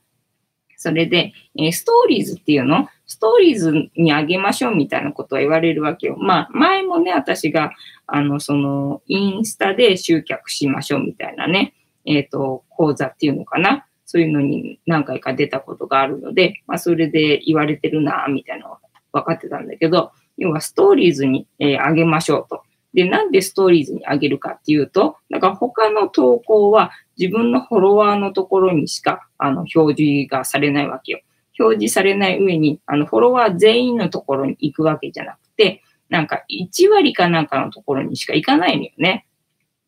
[0.77, 2.87] それで、えー、ストーリーズっていうの？
[3.05, 6.15] ストーリーズにあげましょうみたいなことは言われるわけよ。
[6.17, 7.71] まあ、前もね、私が、
[8.07, 11.73] あの、その、インスタで集客しましょうみたいなね、
[12.05, 13.85] えっ、ー、と、講座っていうのかな。
[14.11, 18.79] そういうのに何回か出たことがあるので、まあ、それで言われてるな、みたいなのは
[19.13, 22.63] 分かってたんだけど、要はストーリーズに、えー、げましょうと。
[22.93, 31.21] で、なんでストーリーズにあげるかっていうと、だから他の投稿は自分のフォロワーのところにしか、あの、表示がされないわけよ。
[31.57, 39.25] 表示されない上に、あの、フォロワー全員のところに行くわけじゃなくて、なんか1割かなんかのところにしか行かないのよね。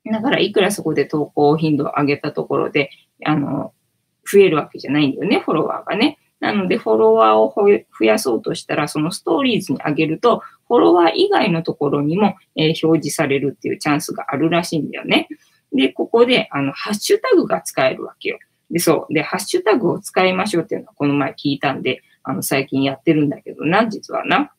[0.05, 2.89] だから、いくらそこで投稿頻度を上げたところで、
[3.25, 3.73] あの、
[4.31, 6.17] 増えるわけじゃないんだよね、フォロワーがね。
[6.39, 15.29] なので、フォロワーを増やそうとしたら、そのストーリーズに上げると、フォロワー以外のところにも、え、表示されるっていうチャンスがあるらしいんだよね。
[15.71, 18.39] で、ここで、あの、ハッシュタグが使えるわけよ。
[18.69, 19.13] で、そう。
[19.13, 24.53] で、ハッシュタグを使いましょうっていうのは、この前聞いたんで、あの、最近やってるんだけどな、実はな。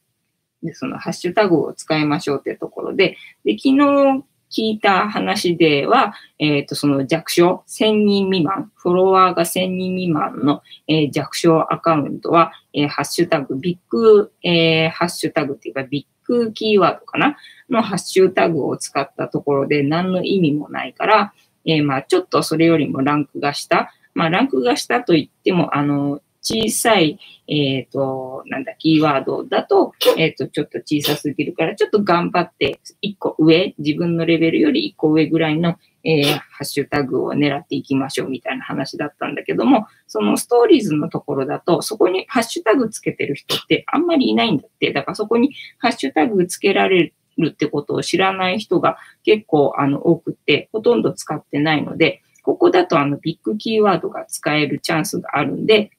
[0.63, 4.25] で、そのハッシュタグを使いましょうってところで、で、昨日
[4.55, 17.37] 聞いた話では、えっ、ー、と、その弱小、1000人未満、フォロワーが1000人未満の、えー、弱小アカウントは、えー、ハッシュタグ、ビッグ、えー、ハッシュタグっていうか、ビッグキーワードかな？
[17.69, 44.93] のハッシュタグを使ったところで何の意味もないから、え、まあ、ちょっとそれよりもランクが下、まあ、ランクが下といっても、あの、小さい、えっ、ー、と、なんだ、キーワードだと、えっ、ー、と、ちょっと小さすぎるから、ちょっと頑張って、一個上、自分のレベルより一個上ぐらいの、えー、ハッシュタグを狙っていきましょうみたいな話だったんだけども、そのストーリーズのところだと、そこにハッシュタグつけてる人ってあんまりいないんだって。
[44.93, 55.91] だからそこにハッシュタグつけられるってことを知らない人が結構あの多くて、ほとんど使ってないので、ここだとあのビッグキーワードが使えるチャンスがあるんで、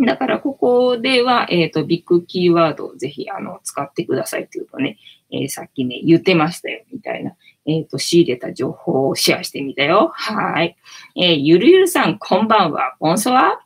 [0.00, 4.98] だから、ここでは、えっ、ー、と、ビッグキーワードをぜひ、あの、使ってくださいっていうとね、
[5.30, 7.36] えー、さっきね、言ってましたよ、みたいな。
[7.66, 10.10] えっ、ー、と、仕入れた情報をシェアしてみたよ。
[10.12, 10.76] はい。
[11.16, 12.96] えゆるゆるさん、こんばんは。
[12.98, 13.60] ボンソワ？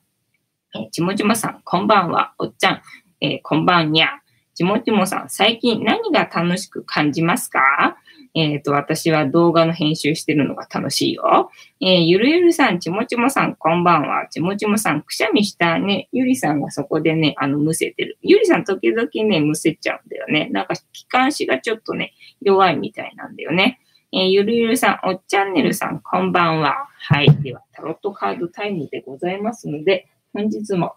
[0.77, 2.35] えちもちもさん、こんばんは。
[2.39, 2.83] おっちゃん、
[3.23, 4.09] えこんばんにゃ。
[4.55, 7.97] ちもちもさん、最近何が楽しく感じますか？
[8.35, 11.51] えっ、ー、と、私は動画の編集してるのが楽しいよ。
[11.81, 14.27] えー、ゆるゆるさん、ちもちもさん、こんばんは。
[14.29, 16.09] ちもちもさん、くしゃみしたね。
[16.13, 18.19] ゆりさんがそこでね、あの、むせてる。
[18.23, 20.49] ゆりさん、時々ね、むせちゃうんだよね。
[20.51, 23.81] なんか、気管支がちょっとね、弱いみたいなんだよね。
[24.13, 26.89] えー、ゆるゆるさん、おっチャンネルさん、こんばんは。
[27.01, 27.43] はい。
[27.43, 30.95] では、タロットカードタイムでございますので、本日も、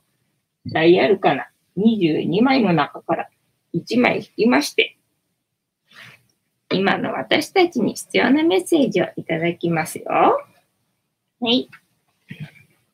[0.72, 3.30] ダイヤルかな22枚の中から
[3.74, 4.98] 1枚引きまして、
[6.72, 10.06] 今の私たちに必要なメッセージをいただきますよ。
[10.08, 11.70] はい。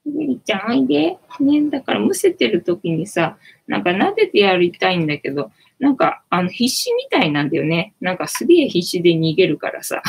[0.06, 1.18] ゆりちゃん、おいで。
[1.40, 3.38] ね、だからむせてる時にさ、
[3.68, 7.94] なんか撫でてやりたいんだけど、なんか、あの、必死みたいなんだよね。
[8.02, 10.02] なんかすげえ必死で逃げるからさ。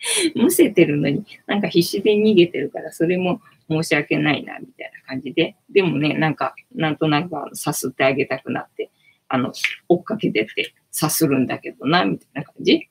[0.34, 5.56] むせてるのに、なんか必死で逃げてるから、それも申し訳ないな、みたいな感じで。
[5.68, 8.90] でもね、なんか、なんとなくさすってあげたくなって、
[9.28, 9.52] あの、
[9.88, 12.88] 追っかけてってさするんだけどな、みたいな感じ。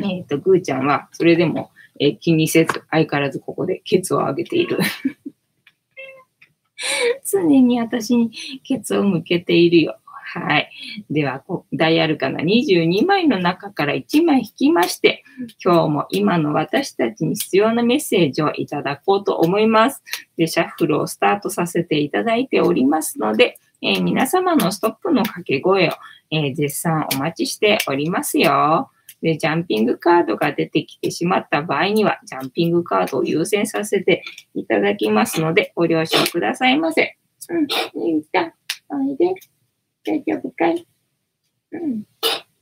[0.00, 4.78] えっ、ー、と、ぐーちゃんは、それでも、えー、気にせず、相変わらずここでケツを上げている。
[7.30, 8.32] 常に私に
[8.64, 9.98] ケツを向けているよ。
[10.34, 10.70] はい。
[11.10, 15.24] では、ダイヤルカナ22枚の中から1枚引きまして、
[15.62, 20.02] 今日も今の私たちに必要なメッセージをいただこうと思います。
[20.38, 25.92] で、シャッフルをスタートさせていただいておりますので、えー、皆様のストップの掛け声を、
[26.32, 28.90] えー、絶賛お待ちしておりますよ。
[29.20, 37.16] で、ジャンピングカードが出てきてしまった場合には、ジャンピングカードを優先させていただきますので、ご了承くださいませ。
[37.48, 37.66] うん、
[38.08, 38.52] いいか、
[38.88, 39.34] おいで。
[40.04, 40.86] 大丈夫かい？
[41.72, 42.02] うん。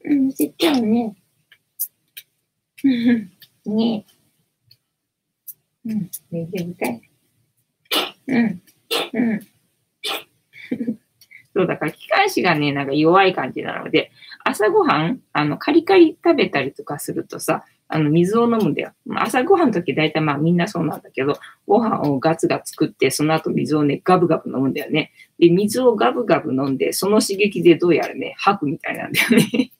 [0.04, 1.16] うん、ちっちゃいね。
[3.64, 4.04] ね
[5.86, 7.02] うん、大丈夫かい？
[8.26, 8.62] うん、
[9.14, 9.40] うん。
[11.54, 14.12] そうだから、気管支がね、なんか弱い感じなので、
[14.44, 18.92] 朝ごはん、あの、カリカリ食べたりとかするとさ、あの、水を飲むんだよ。
[19.16, 21.36] 朝ごはんの時大体まあみんなそうなんだけど、
[21.66, 25.10] ご飯をガツガツ食って、その後水をね、ガブガブ飲むんだよね。
[25.40, 29.72] で、水をガブガブ飲んで、その刺激でどうやらね、吐くみたいなんだよね。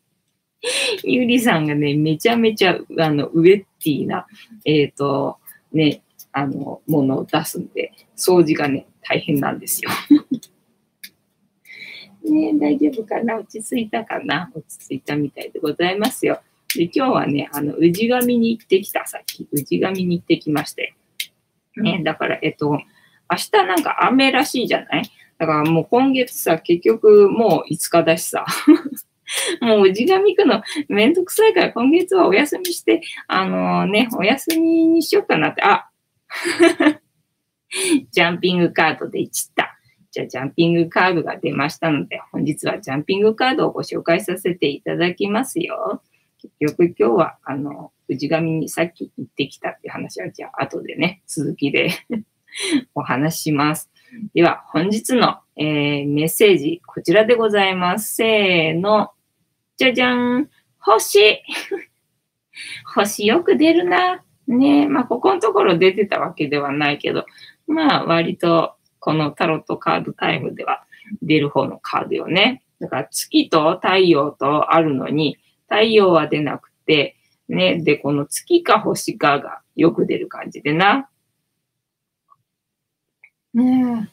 [1.04, 4.26] ゆりさんがね、めちゃめちゃ、あの、ウェッティな、
[4.64, 5.38] えっ、ー、と、
[5.72, 6.02] ね、
[6.32, 9.90] あの、ものを出すんで、掃除がね、大変なんですよ。
[12.24, 13.36] ね大丈夫かな？
[13.36, 14.50] 落ち着いたかな？
[14.54, 16.40] 落ち着いたみたいでございますよ。
[16.74, 19.48] で、今日はね、あの、宇治紙に行ってきた、さっき。
[19.52, 20.94] 宇治紙に行ってきまして。
[21.76, 25.02] ね、だから、えっと、明日なんか雨らしいじゃない？
[25.38, 28.44] だからもう今月さ、結局もう5日だしさ。
[29.62, 35.88] もう宇治紙行くのめんどくさいから今月はお休みして、あのー、ね、お休みにしようかなって、あ
[38.10, 39.78] ジャンピングカードで散った。
[40.10, 46.02] じゃあ、ジャンピングカードが出ましたので、本日はジャンピングカードをご紹介させていただきますよ。
[46.38, 51.90] 結局今日は、あの、氏神にさっき行ってきたっていう話は、じゃあ後でね、続きで
[52.94, 53.90] お話します。
[54.34, 58.16] では、本日の、えー、メッセージ、こちらでございます。
[58.16, 59.12] せーの。
[59.76, 60.48] じゃじゃん。
[60.78, 61.42] 星
[62.94, 64.24] 星よく出るな。
[64.48, 67.24] ねまあ、ここのところ出てたわけではないけど、
[67.68, 70.84] まあ、割と、このタロットカードタイムでは
[71.22, 72.62] 出る方のカードよね。
[72.80, 77.16] だから、月と太陽とあるのに、太陽は出なくて、
[77.48, 81.08] ね、で、この月か星かがよく出る感じでな。
[83.52, 84.08] ね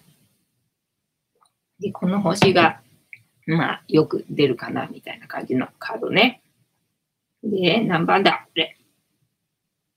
[1.80, 2.82] で、この星が、
[3.45, 6.41] まあ、よく出るかな、みたいな感じのカードね。
[7.43, 8.78] で、何番だこれ。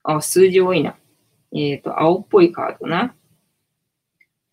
[0.03, 0.97] あ、数字多いな。
[1.53, 3.15] えっ、ー、と、青っぽいカードな。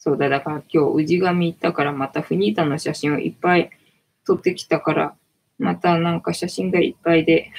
[0.07, 3.71] そうだ、だから今日、氏神行ったから、またフニータの写真をいっぱい
[4.25, 5.15] 撮ってきたから、
[5.59, 7.51] またなんか写真がいっぱいで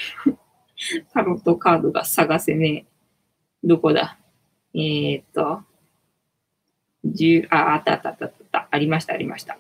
[1.12, 2.84] タロットカードが探せねえ。
[3.64, 4.16] どこだ？
[4.72, 5.62] えー、っと、
[7.04, 8.68] 十、あ、あったあったあったあった。
[8.70, 9.58] ありました、ありました。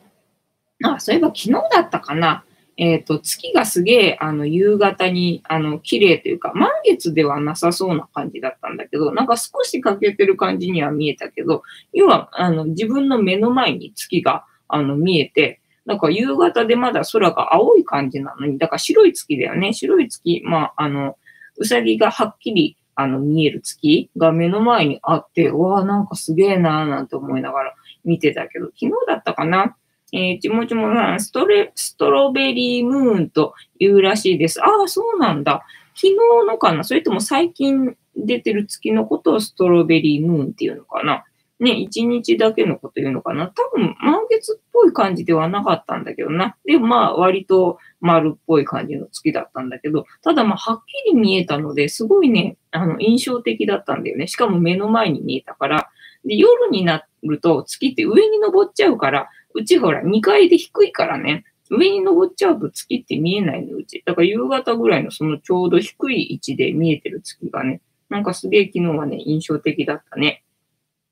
[0.84, 2.42] あ、そういえば昨日だったかな。
[2.78, 19.72] えっ、と、月がすげえ、あの、夕方に、あの、綺麗というか、満月ではなさそうな感じだったんだけど、なんか少し欠けてる感じには見えたけど、要は、あの、自分の目の前に月が、あの、見えて、なんか夕方でまだ空が青い感じなのに、だから白い月だよね。
[19.72, 21.18] 白い月、まあ、あの、
[21.56, 29.76] うさぎがはっきり、あの、見える月が目の前にあって、わあ、なんかすげえなーなんて思いながら見てたけど、昨日だったかな
[30.12, 34.62] えー、ちもちもさん、ストレ、ストロベリームーンというらしいです。
[34.62, 35.64] ああ、そうなんだ。
[35.94, 36.16] 昨日
[36.46, 36.84] のかな？
[36.84, 41.24] それとも最近出てる月のことをストロベリームーンっていうのかな？
[41.60, 43.48] ね、一日だけのこと言うのかな？
[43.48, 46.56] 多分、満月っぽい感じではなかったんだけどな。
[46.64, 54.28] でまあ、割と丸っぽい感じの月だったんだけど、ただまあ、はっきり見えたので、すごいね、あの、印象的だったんだよね。
[54.28, 55.90] しかも目の前に見えたから。
[56.24, 64.02] で、夜になると月って上に登っちゃうから、うちほら、2階で低いからね、上に登っちゃうと月って見えないの、うち。
[64.06, 70.44] だから夕方ぐらいのそのちょうど低い位置で見えてる月がね、なんかすげえ昨日はね、印象的だったね。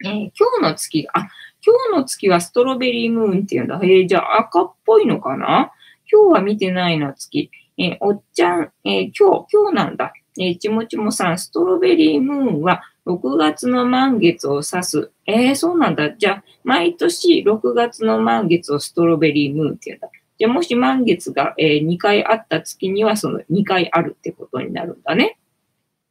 [0.05, 1.29] えー、今日の月が、あ、
[1.65, 3.81] 今日の月はストロベリームーンっていうんだ。
[3.83, 5.73] えー、じゃあ赤っぽいのかな？
[6.11, 7.51] 今日は見てないな、月。
[7.79, 10.13] えー、おっちゃん、え今日、今日なんだ。
[10.39, 15.13] えちもちもさん、ストロベリームーンは6月の満月を指す。
[15.27, 16.11] えー、そうなんだ。
[16.11, 20.09] じゃあ、毎年6月の満月をストロベリームーンって言うんだ。
[20.39, 25.39] じゃあ、もし満月が、え2回あった月には、その2回あるってことになるんだね。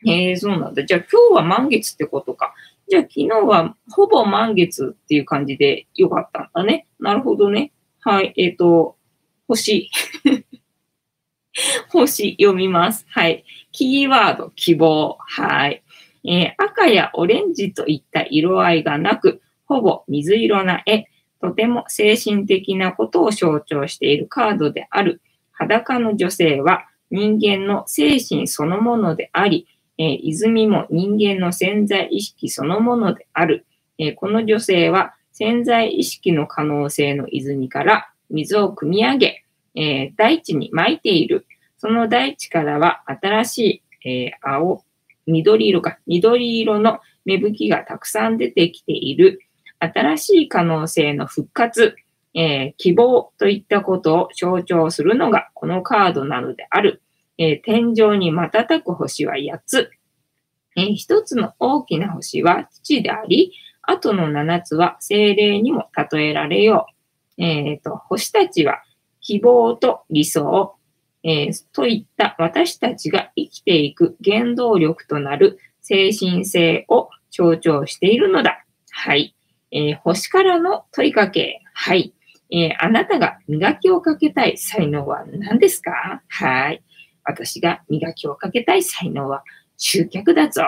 [0.08, 0.86] えー、そうなんだ。
[0.86, 2.54] じゃあ、今日は満月ってことか。
[2.88, 6.86] じゃあ昨日はほぼ満月っていう感じでよかったんだね。
[7.00, 7.72] なるほどね。
[8.02, 8.34] はい。
[8.38, 8.96] えっ、ー、と、
[9.48, 9.90] 星。
[11.90, 13.06] 星読みます。
[13.10, 13.44] はい。
[13.72, 15.18] キーワード、希望。
[15.20, 15.84] はい。
[16.28, 21.06] えー、赤やオレンジといった色合いがなく、ほぼ水色な絵。
[21.42, 25.22] とても精神的なことを象徴しているカードである
[25.52, 29.68] 裸の女性は人間の精神そのものであり、
[29.98, 33.66] えー、泉も人間の潜在意識そのものである。
[33.98, 39.46] えー、この女性は潜在意識の可能性の泉から水を汲み上げ、
[39.76, 41.46] えー、大地に撒いている。
[41.78, 44.84] その大地からは新しい、え、青、
[45.28, 49.40] 緑色か、緑色の芽吹きがたくさん出てきている。
[49.80, 51.96] 新しい可能性の復活、
[52.34, 57.02] えー、希望といったことを象徴するのがこのカードなのである。
[57.38, 59.90] えー、天井に瞬く星は8つ。
[60.78, 66.88] えー、1つの大きな星は父であり、あとの7つは精霊にも例えられよ
[67.38, 67.44] う。
[67.44, 68.82] えっ、ー、と、星たちは
[69.22, 70.75] 希望と理想、
[71.28, 78.64] えー、といった私たちが生きていく原動力となる精神性を象徴しているのだ。
[78.92, 79.36] はい。
[79.72, 81.62] えー、星からの問いかけ。
[81.74, 82.14] はい。
[82.52, 86.22] えー、あなたが磨きをかけたい才能は何ですか？
[86.30, 86.84] はい。
[87.24, 89.44] 私が磨きをかけたい才能は
[89.78, 90.62] 集客だぞ。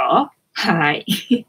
[0.53, 1.05] はい。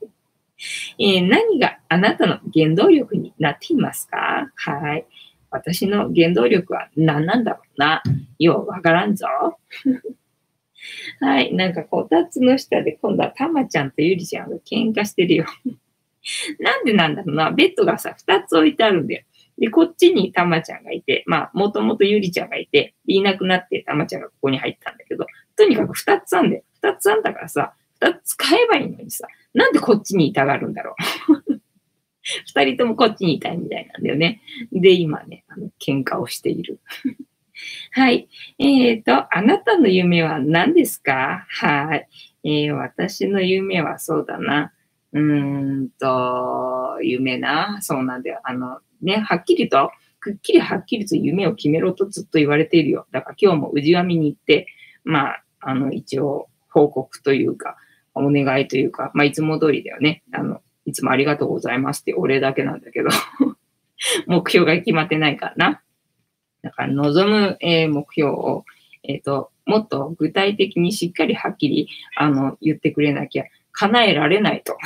[0.99, 4.51] えー、何があなたの原動力になっていますか？
[4.55, 5.07] はい。
[5.51, 8.03] 私の原動力は何なんだろうな。
[8.39, 9.27] ようわからんぞ。
[11.21, 11.55] はい。
[11.55, 15.47] なんかこたつの下で今度はたまちゃんとゆりちゃんが喧嘩してるよ。
[16.61, 17.51] なんでなんだろうな。
[17.51, 19.25] ベッドがさ、二つ置いてあるんだよ。
[19.59, 25.27] で、こっちにたまちゃんがいて、まあ、もともとゆりちゃんがいて、いなくなってたまちゃんがここに入ったんだけど、
[25.57, 26.63] とにかく二つあんだよ。
[26.75, 30.95] 二つあんだからさ、二つ使えばいいのにさ、なんでこっちにいたがるんだろ
[31.29, 31.38] う。
[32.47, 34.41] 二人ともこっちにいたいみたいなんだよね。
[34.73, 36.81] で、今ね、あの、喧嘩をしている。
[37.93, 38.29] はい。
[38.59, 41.45] えっ、ー、と、あなたの夢は何ですか？
[41.49, 42.09] はい。
[42.45, 44.73] えー、私の夢はそうだな。
[45.13, 47.79] うーんと、夢な。
[47.81, 48.41] そうなんだよ。
[48.45, 53.07] あの、ね、はっきりと、くっきりはっきりと夢を決めろとずっと言われているよ。
[53.11, 54.67] だから今日も氏神に行って、
[55.05, 57.77] まあ、あの、一応報告というか、
[58.15, 60.23] お願いというか、まあ、いつも通りだよね。
[60.33, 63.11] あの、いつもありがとうございますってお礼だけなんだけど
[64.27, 65.83] 目標が決まってないからな。
[66.63, 68.65] だから望む、えー、目標を、
[69.03, 74.77] えっ、ー、と、もっと具体的にしっかりはっきり、あの、言ってくれなきゃ叶えられないと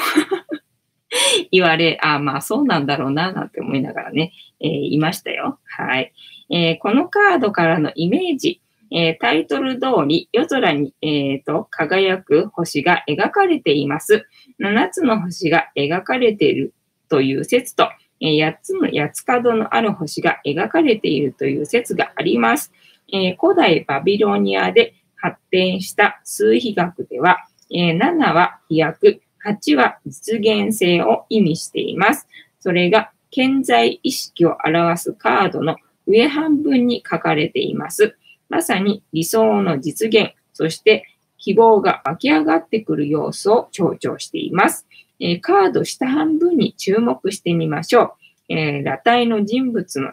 [1.52, 5.60] 言われ、あまあそうなんだろうな、なんて思いながらね、えー、いましたよ。
[5.64, 6.12] はい。
[6.50, 8.60] えー、このカードからのイメージ、
[8.94, 14.26] えー、タイトル通り夜空に、えーと、輝く星が描かれています。
[14.60, 16.74] 7つの星が描かれている
[17.08, 17.88] という説と、
[18.20, 22.72] えー、8つの八つ角のある星が描かれているという説があります。
[23.12, 32.26] え古代バビロニアで発展した数比学では、え7は飛躍、8は実現性を意味しています。
[32.58, 35.76] それが健在意識を表すカードの
[36.06, 38.16] 上半分に書かれています。
[38.52, 41.06] まさに理想の実現、そして
[41.38, 44.86] 希望が湧き上がってくる様子を強調しています。
[45.18, 48.12] えー、カード下半分に注目してみましょう。
[48.50, 50.08] えー、裸体の人物の、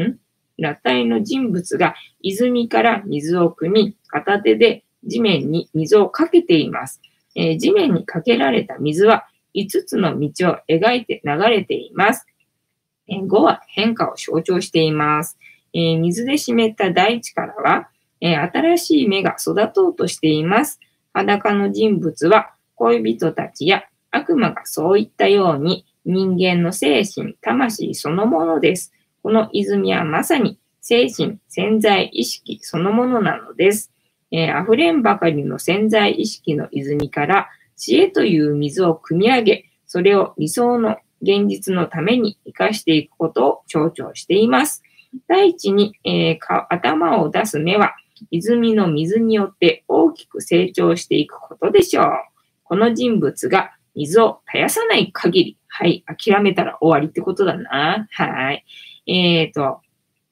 [0.00, 0.18] ん？
[0.56, 7.00] 裸体の人物が泉から水を汲み、片手で地面に水をかけています。
[7.34, 9.26] えー、地面にかけられた水は
[9.56, 12.24] 5つの道を描いて流れています。
[13.08, 15.36] え、5は変化を象徴しています。
[15.72, 17.88] え、水で湿った大地からは、
[18.20, 20.80] え、新しい芽が育とうとしています。
[21.12, 28.92] 裸の人物は恋人たちや悪魔がそういったように人間の精神、魂そのものです。
[29.22, 33.92] この泉はまさに精神、潜在意識そのものなのです。
[34.32, 44.82] えー、溢れんばかりの潜在意識の泉から知恵という水を汲み上げ、それを理想の現実のために生かしていくことを強調しています。
[45.28, 47.94] 第一に、えー、頭を出す目は、
[48.30, 52.06] 泉の水によって大きく成長していくことでしょう。
[52.64, 58.06] この人物が水を絶やさない限り、はい、諦めたら終わりってことだな。
[58.10, 58.64] はい。
[59.06, 59.80] えっ、ー、と、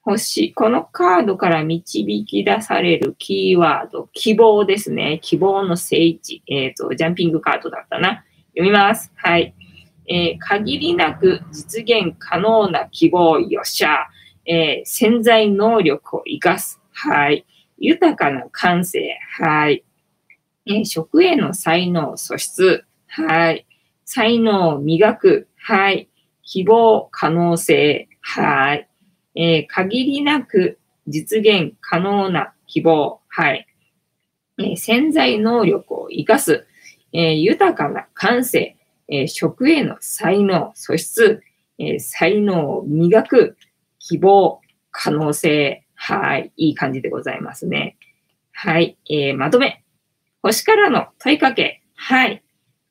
[0.03, 5.19] 星、このカードから導き出されるキーワード、希望ですね。
[5.23, 6.43] 希望の聖地。
[6.47, 8.25] えっ、ー、と、ジャンピングカードだったな。
[8.53, 9.13] 読みます。
[9.17, 9.55] はい。
[10.07, 14.07] えー、限りなく実現可能な希望、よっしゃ。
[14.49, 16.81] えー、潜在能力を活かす。
[16.93, 17.45] はい。
[17.77, 19.19] 豊かな感性。
[19.39, 19.85] はい。
[20.65, 22.85] えー、食への才能素質。
[23.09, 23.67] はい。
[24.07, 25.49] 才能を磨く。
[25.59, 26.09] はい。
[26.43, 28.09] 希望、可能性。
[28.23, 28.89] はい。
[29.35, 33.21] えー、限りなく実現可能な希望。
[33.29, 33.67] はい。
[34.59, 36.67] えー、潜在能力を活かす。
[37.13, 38.77] えー、豊かな感性。
[39.11, 41.43] え、食への才能、素質。
[41.79, 43.57] え才能を磨く
[44.09, 45.85] 希望、可能性。
[45.95, 46.51] はい。
[46.57, 47.99] いい感じでございますね。
[48.53, 48.97] はい。
[49.11, 49.85] えーまとめ。
[50.43, 51.83] 星からの問いかけ。
[51.95, 52.43] はい。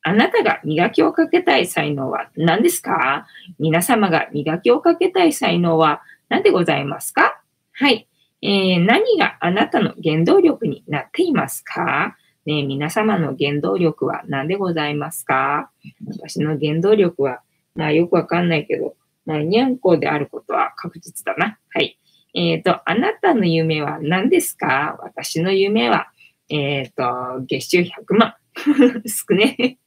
[0.04, 3.26] あなたが磨きをかけたい才能は何ですか？
[3.58, 7.42] 皆様が磨きをかけたい才能は何でございますか？
[7.74, 8.08] はい。
[8.44, 12.16] えー何があなたの原動力になっていますか？
[12.46, 15.72] ね皆様の原動力は何でございますか？
[16.08, 17.42] 私の原動力は、
[17.76, 18.96] まあよくわかんないけど、
[19.28, 21.60] まあにゃんこであることは確実だな。
[21.70, 22.00] はい。
[22.34, 24.98] えっ、と、あなたの夢は何ですか？
[25.02, 26.08] 私の夢は、
[26.50, 27.04] えっ、と、
[27.46, 28.36] 月収100万。
[29.06, 29.78] 少ね。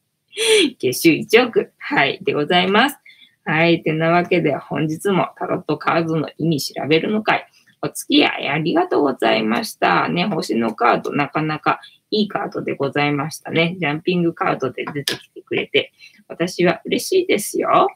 [0.79, 1.73] 月収1億。
[1.79, 2.21] はい。
[2.23, 2.99] でございます。
[3.45, 3.83] はい。
[3.83, 7.47] てなわけで、本日もタロットカードの意味調べるの会。
[7.83, 10.09] お付き合いありがとうございました。
[10.11, 11.81] ね、星のカードなかなか
[12.11, 13.77] いいカードでございましたね。
[13.79, 15.93] ジャンピングカードで出てきてくれて、
[16.29, 17.89] 私は嬉しいですよ。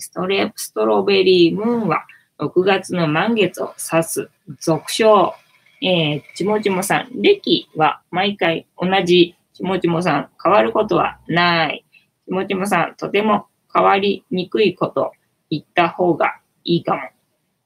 [0.00, 2.04] ストレストロベリームーンは
[2.38, 5.34] 6月の満月を指す俗称。
[5.80, 9.36] えーちもちもさん、歴は毎回同じ。
[9.54, 11.84] ちもちもさん、変わることはない。
[12.26, 15.12] ちもちもさん、とても変わりにくいこと
[15.50, 17.02] 言った方がいいかも。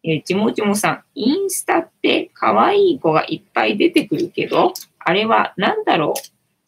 [0.05, 6.13] えーちもちもさん、インスタって可愛い子がいっぱい出てくるけど、あれは何だろ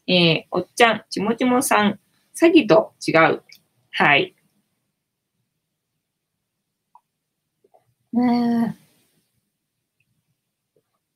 [0.08, 1.98] うえーおっちゃん、ちもちもさん、
[2.34, 3.42] 詐欺と違う。
[3.92, 4.33] はい。
[8.14, 8.76] ね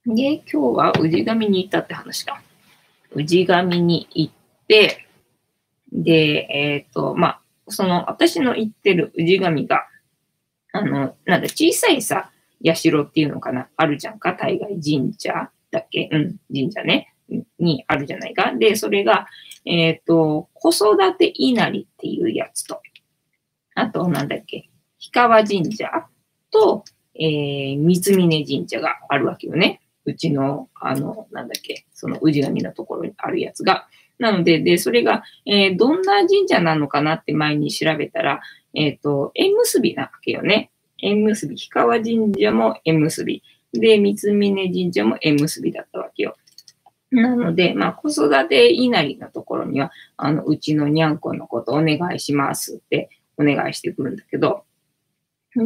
[0.07, 0.12] え。
[0.12, 2.42] で、今日は氏神に行ったって話か。
[3.14, 4.32] 氏神に行っ
[4.66, 5.07] て、
[5.92, 9.86] で、えっ、と、まあ、その、私の行ってる氏神が、
[10.72, 12.32] あの、なんだ、小さいさ、
[12.64, 16.09] 社っていうのかな、あるじゃんか、大概神社だっけ？
[16.11, 17.14] うん、神社ね、
[17.61, 18.53] にあるじゃないか？
[18.59, 19.28] で、それが、
[19.64, 22.82] えっ、と、子育て稲荷っていうやつと、
[23.76, 24.68] あと、なんだっけ、
[25.12, 26.09] 氷川神社。
[26.51, 26.84] と、
[27.14, 29.80] えー、三峯神社があるわけよね。
[30.05, 33.86] うちの、あの、なんだっけ、その氏神のところにあるやつが。
[34.18, 38.40] なので、で、それが、えーどんな神社なのかなって前に調べたら、
[38.74, 40.70] えっ、と、縁結びなわけよね。
[41.03, 43.42] 縁結び、氷川神社も縁結び。
[43.72, 46.36] で、三峯神社も縁結びだったわけよ。
[47.11, 54.64] なので、まあ、子育て稲荷のところには、あの、うちのにゃんこのことお願いしますってお願いしてくるんだけど、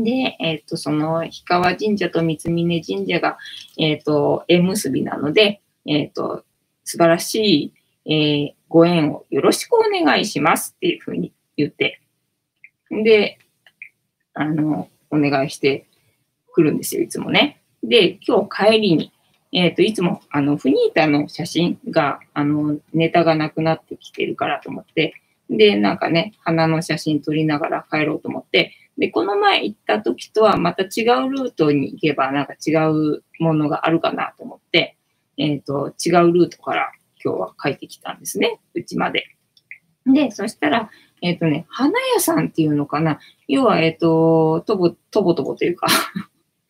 [0.00, 3.36] で、えっ、と、その、氷川神社と三峯神社が、
[3.78, 6.44] えっ、と、縁結びなので、えっ、と、
[6.84, 7.72] 素晴らし
[8.06, 12.00] い、えご縁をよろしくお願いしますっていうふうに言って、
[12.90, 13.38] で、
[14.34, 15.86] あの、お願いして
[16.52, 17.62] くるんですよ、いつもね。
[17.82, 19.12] で、今日帰りに、
[19.52, 25.14] えっ、と、いつも、あの、フニータの写真が、あの、ネタがなくなってきてるからと思って、
[25.50, 34.96] で、なんかね、花の写真撮りながら帰ろうと思って、で、この前行った時とはまた違うルートに行けば、なんか違うものがあるかなと思って、
[35.38, 39.24] えっ、と、違うルートから今日は帰ってきたんですね、うちまで。
[40.06, 40.90] で、そしたら、
[41.22, 43.18] えっ、とね、花屋さんっていうのかな
[43.48, 45.86] 要は、えっ、と、とぼ、とぼとぼというか、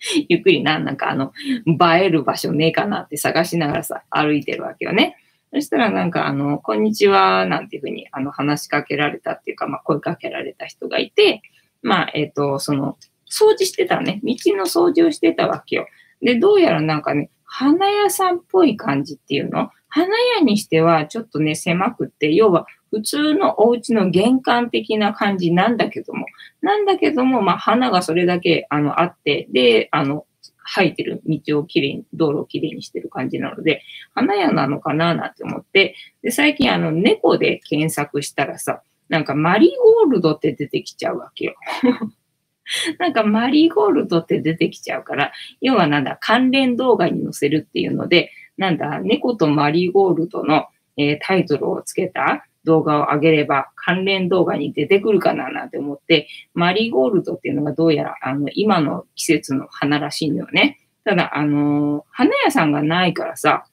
[0.28, 1.32] ゆっくりな、なんかあの、
[1.66, 5.16] 映える場所ねえかなって探しながらさ、歩いてるわけよね。
[5.54, 11.42] そしたらなんかあの、こんにちは、なんていうふうにあの話しかけられたっていうか、まあ声かけられた人がいて、
[11.82, 12.96] まあ、えっ、と、その、
[13.30, 14.20] 掃除してたね。
[14.22, 15.86] 道の掃除をしてたわけよ。
[16.20, 19.70] で、どうやらなんかね、花屋さんっぽい感じっていうの？
[19.88, 20.06] 花
[20.36, 26.26] 屋にしてはちょっとね、狭くって、要は普通のお家の玄関的な感じなんだけども、
[26.62, 30.24] なんだけども、まあ、花がそれだけ、あの、あって、で、あの、
[30.64, 33.82] 生えてる道をきれいに、道路をきれいにしてる感じなので、
[34.14, 41.54] 花屋なのかななんて思って、で、最近あの、猫で検索したらさ、なんかマリーゴールドって出てきちゃうわけよ。
[42.98, 60.78] なんかマリーゴールドって出てきちゃうから、要はなんだ、関連動画に載せるっていうので、なんだ、猫とマリーゴールドの、えータイトルをつけた動画を上げれば関連動画に出てくるかななんて思って、マリーゴールドっていうのがどうやらあの今の季節の花らしいのよね。
[61.04, 63.64] ただ、あのー花屋さんがないからさ、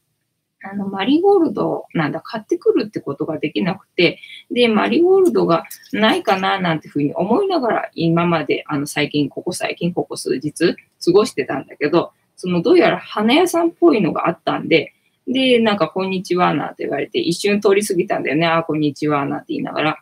[0.61, 4.19] あの、マリーゴールドなんだ、買ってくるってことができなくて、
[4.51, 14.93] で、マリーゴールドがないかななんてふうに思いながら今まで、あの、最近、ここ最近、ここ数日過ごしてたんだけど、その、どうやら花屋さんっぽいのがあったんで、
[15.27, 18.47] で、なんか、こんにちは、なんて言われて、一瞬通り過ぎたんだよね。
[18.47, 19.99] あ、こんにちは、なんて言いながら。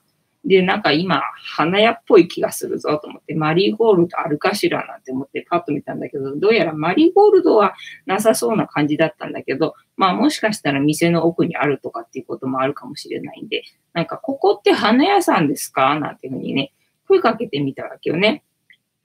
[0.48, 1.22] で、なんか今、
[1.56, 7.76] 花屋っぽい気がするぞと思って、マリーゴールドあるかしらなんて思ってパッと見たんだけど、どうやらマリーゴールドは
[8.06, 16.00] なさそうな感じだったんだけど、まあもしかしたら店の奥にあるとかっていうこともあるかもしれないんで、なんかここって花屋さんですか？
[16.00, 16.72] なんていうふうにね、
[17.10, 18.43] 声かけてみたわけよね。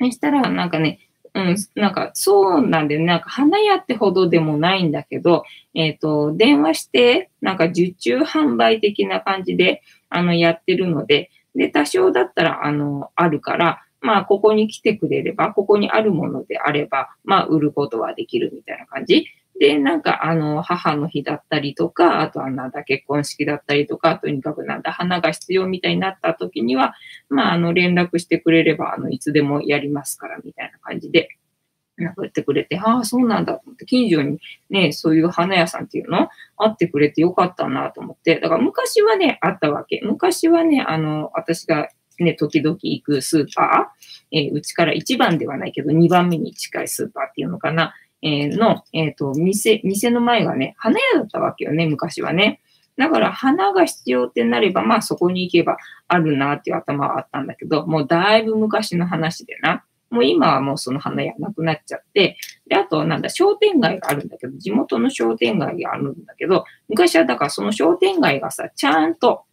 [0.01, 1.01] そしたら、なんかね、
[1.35, 19.27] うん、なんか、そうなんで、なんか、花屋ってほどでもないんだけど、えっ、ー、と、電話して、なんか、受注販売的な感じで、あの、やってるので、で、多少だったら、あの、あるから、まあ、ここに来てくれれば、ここにあるものであれば、まあ、売ることはできるみたいな感じ。
[19.63, 26.97] で、なんか、あの、母の日だったりとか、あとはなんだ、結婚式だったりとか、とにかくなんだ、花が必要みたいになった時には、
[27.29, 31.29] まあ、あの、連絡してくれれば、あの、いつでもやりますから、みたいな感じで、
[31.97, 40.01] なんか言ってくれて、ああ、そうなんだと思って、近所にね、そういう花屋さんっていうのあってくれてよかったなと思って、だから昔はね、あったわけ。
[40.03, 41.89] 昔はね、あの、私が
[42.19, 52.61] ね、時々行くスーパー、えー、うちから1番ではないけど、2番目に近いスーパーっていうのかな、え、の、えっ、ー、と、店、店の前がね、花屋だったわけよね、昔はね。
[52.97, 55.77] だから花が必要ってなれば、まあそこに行けば
[56.09, 59.85] あるなっていう頭はあったんだけど、もうだいぶ昔の話でな。
[60.11, 62.37] もう今はもうその花屋なくなっちゃって、
[62.69, 69.45] で、あとなんだ、商店街があるんだけど、地元の商店街があるんだけど、昔はだからその商店街がさ、ちゃんと、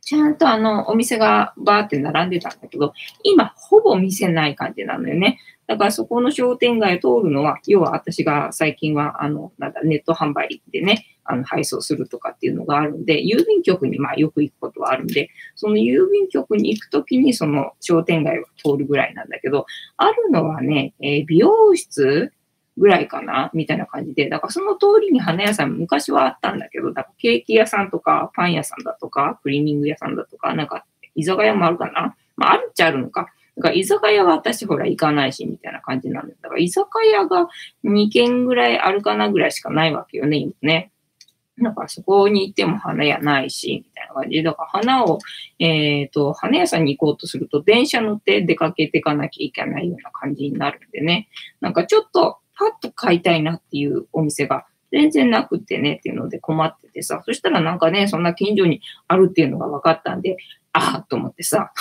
[0.00, 2.92] ちゃんとあの、お店がバーって並んでたんだけど、
[3.22, 5.38] 今ほぼ店ない感じなのよね。
[5.66, 22.32] だからそこの商店街を通るのは、要は私が最近は、あの、なんだ、ネット販売でね、あの、配送するとかっていうのがあるんで、郵便局にまあよく行くことはあるんで、その郵便局に行くときにその商店街を通るぐらいなんだけど、あるのはね、えー、美容室
[22.76, 30.84] ぐらいかなみたいな感じで、だからその通りに花屋さん昔はあったんだけど、だからケーキ屋さんとかパン屋さんだとか、クリーニング屋さんだとか、なんか
[31.14, 33.28] 居酒屋もあるかなまああるっちゃあるのか。
[33.56, 36.34] だから居酒屋は私ほら行かないし、みたいな感じなんだ。
[36.42, 37.48] だから居酒屋が
[37.84, 40.90] 2軒ぐらいあるかなぐらいしかないわけよね、今ね。
[41.62, 44.42] だからそこに行っても花屋ないし、みたいな感じで。
[44.42, 45.20] だから花を、
[45.60, 51.28] えっ、ー、と、花屋さんに行こうとすると電車乗って出かけていかなきゃいけないような感じになるんでね。
[51.60, 57.22] なんかちょっとパッと買いたいなっていうお店が全然なくてねっていうので困っててさ。
[57.24, 60.38] そしたらなんかね、そんな近所にあるっていうのが分かったんで、
[60.72, 61.72] ああと思ってさ。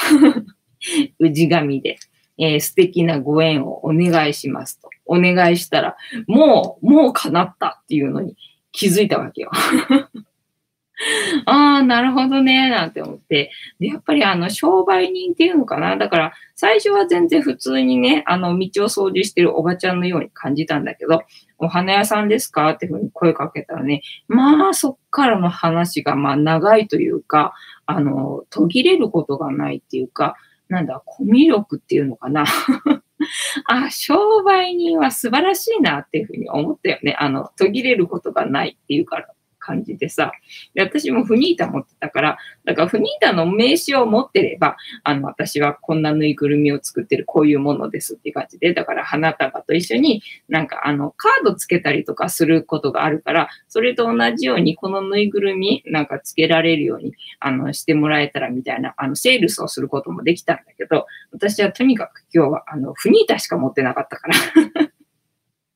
[1.20, 1.98] 氏神で、
[2.38, 4.90] えー、素敵なご縁をお願いしますと。
[5.06, 8.36] お願いしたら、もう、もう叶ったっていうのに
[8.72, 9.52] 気づいたわけよ。
[11.46, 13.52] ああ、なるほどね、なんて思って。
[13.80, 15.98] で、やっぱりあの、商売人っていうのかな。
[15.98, 21.24] だから、最初は全然普通にね、あの、道を掃除してるおばちゃんのように感じたんだけど、
[21.58, 22.70] お花屋さんですか？
[22.72, 27.54] っていうふうに声かけたらね、まあ、そっからの話が、まあ、長いというか、
[27.86, 30.36] あの、途切れることがないっていうか、
[30.70, 32.46] なんだ、コミュ力っていうのかな。
[33.68, 37.16] あ、商売人は素晴らしいなっていうふうに思ったよね。
[37.20, 39.28] あの、途切れることがないっていうから。
[39.64, 40.34] 感じでさ。
[40.74, 64.36] で、私もフニータ持ってたから、だからフニータの名刺を持ってれば、あの、私はこんなぬいぐるみを作ってるこういうものですって感じで、だから花束と一緒になんかあの、カードつけたりとかすることがあるから、それと同じようにこのぬいぐるみなんかつけられるように、あの、してもらえたらみたいな、あの、セールスをすることもできたんだけど、私はとにかく今日はあの、フニータしか持ってなかったから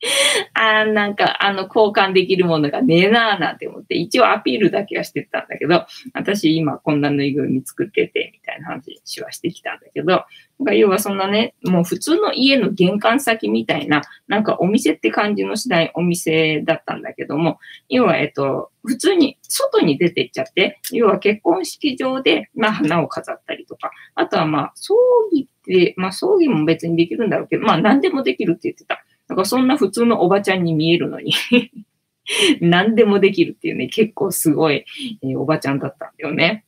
[0.54, 10.26] あなんか、あの、交換できるものがねえなーなんて思って、一応アピールだけはしてたんだけど、私今こんなぬいぐるみ作ってて、みたいな話はしてきたんだけど、
[10.60, 24.96] なんか要はそんなね、もう普通の家の玄関先みたいな、なんかお店って感じのしないお店だったんだけども、要は、えっと、普通に外に出てっちゃって、要は結婚式場で、まあ花を飾ったりとか、あとはまあ葬
[25.32, 29.04] 儀って、まあ葬儀も別にできるんだろうけど、まあ何でもできるって言ってた。
[29.28, 31.34] だかそんな普通のおばちゃんに見えるのに
[32.62, 34.86] 何でもできるっていうね、結構すごい、
[35.22, 36.66] えー、おばちゃんだったんだよね。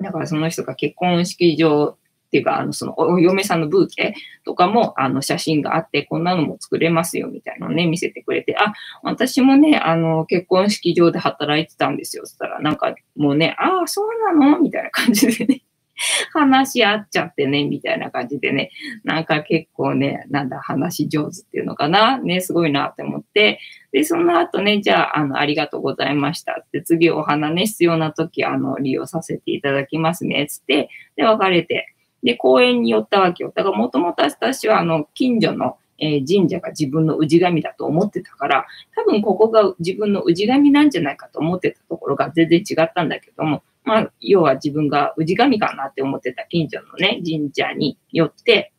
[0.00, 1.96] だからその人が結婚式場
[2.30, 4.14] っていうか、あの、そのお嫁さんのブーケ
[4.44, 8.72] とかも、あの、写真があって、こんなのも作れますよ、みたいなのね、見せてくれて、あ、
[9.02, 15.62] 私もね、あの、結婚式場で働いてたんですよ、つったら、なんか、もうね、ああ、そうなのみたいな感じでね
[16.32, 18.70] 話し合っちゃってね、みたいな感じでね、
[19.04, 23.60] なんか結構ね、なんだ、話上手っていうのかな、ね、すごいなって思って、
[23.92, 33.52] で、その後ね、じゃあ、あの、ありがとうございましたって、次お花ね、必要な時、あの、利用させていただきますね、つって、で、別れて、で、公園に寄ったわけよ。
[33.54, 48.72] だから、もともと私は、あの、近所の、え、神社が自分の氏神だと思ってたから、多分ここが自分の氏神なんじゃないかと思ってたところが全然違ったんだけども、まあ、要は自分が氏神かなって思ってた近所のね、神社に寄って、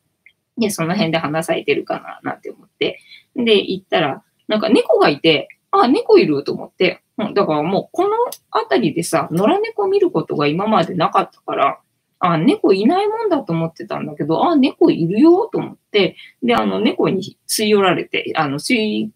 [0.57, 2.99] で、その辺で花咲いてるかななんて思って、
[3.35, 7.01] で、行ったら、なんか猫がいて、あ、猫いると思って、
[7.33, 8.09] だからもうこの
[8.49, 11.79] 辺りでさ、野良猫見ることが今までなかったから、
[12.19, 19.11] あ、猫いないもんだと思ってたんだけど、あ、猫いるよと思って、で、あの、猫に吸い寄られて、あの、吸い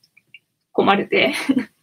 [0.74, 1.34] 込まれて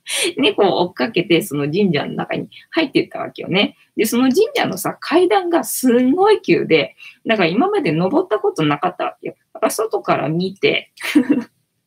[0.37, 3.77] 猫を追っかけて、その神社の中に入っていったわけよね。
[3.97, 6.97] で、その神社のさ、階段がすんごい急で、
[7.27, 9.35] だから今まで登ったことなかったわけよ。
[9.55, 10.93] だから外から見て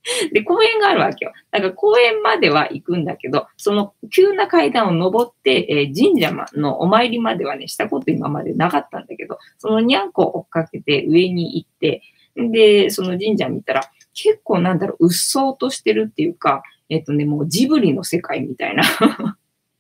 [0.32, 1.34] で、公園があるわけよ。
[1.51, 12.01] だから公園までは行くんだけど、その急な階段を登って、えー、神社のお参りまではね、したこと今までなかったんだけど、そのにゃんこを追っかけて上に行って、
[12.36, 13.82] で、その神社見たら、
[14.13, 18.83] 結構なんだろう、うっそうとしてるっていうか、えっ、とね、もうジブリの世界みたいな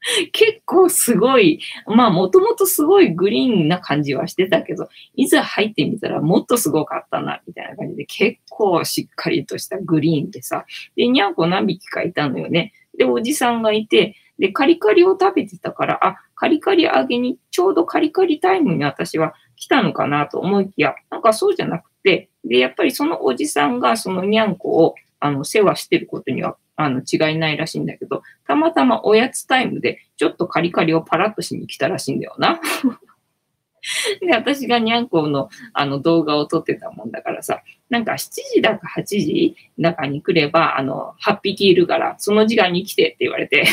[0.31, 12.73] 結構すごい、まあもともとすごいグリーンな感じはしてたけど、いざ入ってみたらもっとすごかったな、みたいな感じで結構しっかりとしたグリーンでさ、で、にゃんこ何匹かいたのよね。
[12.97, 32.59] で、おじさんがいて、で、カリカリを食べてたから、あ、カリカリ揚げに、ちょうどカリカリタイムに私は来たのかなと思いきや、なんかそうじゃなくて、で、やっぱりそのおじさんがそのにゃんこを、あの、世話してることにはあの、違いないらしいんだけど、たまたまおやつタイムで、ちょっとカリカリをパラッとしに来たらしいんだよな。
[34.19, 43.65] で、私がにゃんこのあの動画を撮ってたもんだからさ、なんか7時だか8時中に来れば、あの、8匹いるから、その時間に来てって言われて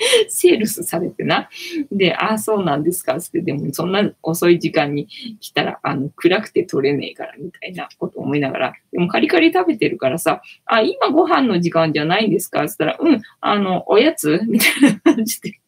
[0.28, 1.48] セールスされてな。
[1.92, 3.16] で、ああ、そうなんですか？
[3.16, 5.06] って、でもそんな遅い時間に
[5.40, 12.64] 来たら、あの、暗くて取れねえから、みたいなこと思いながら、でもカリカリ食べてるからさ、あ、今ご飯の時間じゃないんですか？
[12.64, 14.40] って言ったら、うん、あの、おやつ？
[14.46, 15.60] みたいな感じで。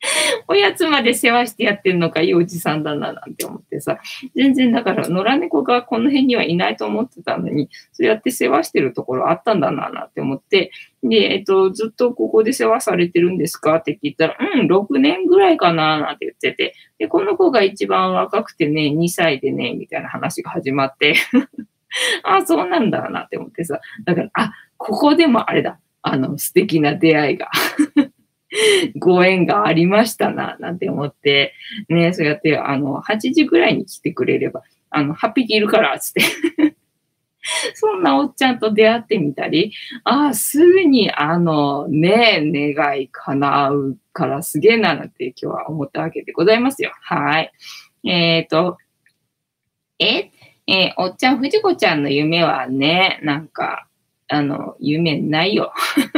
[0.48, 3.98] おやつまで世話してやってるのかいいおじさんだななんて思ってさ、
[4.34, 10.70] 全然だから野良猫がこの辺にはいないと思ってたのに、そうやって世話してるところあったんだななんて思って、
[11.02, 21.14] で、えっと、ずっとここで世話されてるんですかって聞いたら、うん、6年ぐらいかななんて言ってて、で、この子が一番若くてね、2歳でね、みたいな話が始まって。
[22.22, 27.50] あ、そうなんだなって思ってさ、だから、あ、ここでもあれだ、あの、素敵な出会いが。
[28.96, 31.54] ご縁がありましたな、なんて思って、
[31.88, 36.22] ね、そうやって、あの、8時ぐらいに来てくれれば、あの、8匹いるから、つって
[37.74, 39.72] そんなおっちゃんと出会ってみたり、
[40.04, 46.92] ああ、すぐに、あの、ね、願い叶うからすげえな、なんて今日は思ったわけでございますよ。
[47.02, 47.52] はい。
[48.04, 48.78] えっ、ー、と、
[49.98, 50.30] え、
[50.66, 53.85] えー、おっちゃん、藤子ちゃんの夢はね、なんか、
[54.28, 55.72] あの、夢ないよ。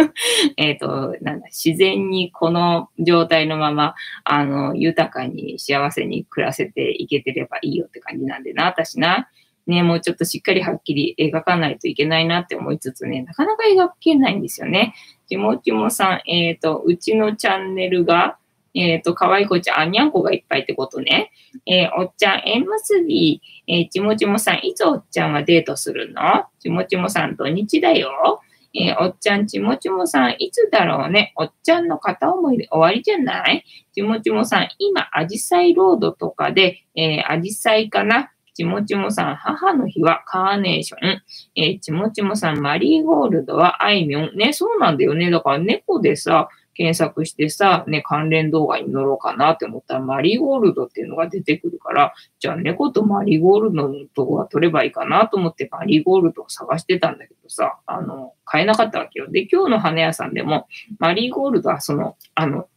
[0.57, 3.95] えっと、なんだ、自然にこの状態のまま、
[4.25, 9.29] あの、豊かに幸せに暮らせていけてればいいよって感じなんでな、私な。
[9.67, 14.95] ね、もうちょっとしっかりはっきり描かないといけないなって思いつつね、なかなか描けないんですよね。
[15.29, 18.39] ちもちもさん、えっ、ー、と、うちのチャンネルが、
[18.75, 21.33] えっ、ー、と、かわいこちゃん、あにゃんこがいっぱいってことね。
[21.67, 26.45] えー、おっちゃん、縁結び、えー、ちもちもさん、いつおっちゃんはデートするの？
[26.61, 28.41] ちもちもさん、土日だよ。
[28.75, 31.33] えー、おっちゃん、ちもちもさん、いつだろうね？
[31.37, 33.65] おっちゃんの片思いで終わりじゃない？
[33.95, 38.31] ちもちもさん、今、アジサイロードとかで、えー、アジサイかな？
[38.55, 41.23] ちもちもさん、母の日はカーネーション。
[41.55, 44.37] えー、ちもちもさん、マリーゴールドはあいみょん。
[44.37, 45.31] ね、そうなんだよね。
[45.31, 46.49] だから猫でさ、
[46.79, 59.29] 検索してさ、ね、関連動画に乗ろうかなって思ったら、マリーゴールドっていうのが出てくるから、じゃあ猫とマリーゴールドの動画撮ればいいかなと思ってマリーゴールドを探してたんだけどさ、あの、買えなかったわけよ。
[59.29, 60.69] で、今日の花屋さんでも、
[61.01, 62.69] マリーゴールドはその、あの、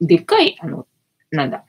[0.00, 0.86] でっかい、あの、
[1.30, 1.66] なんだ、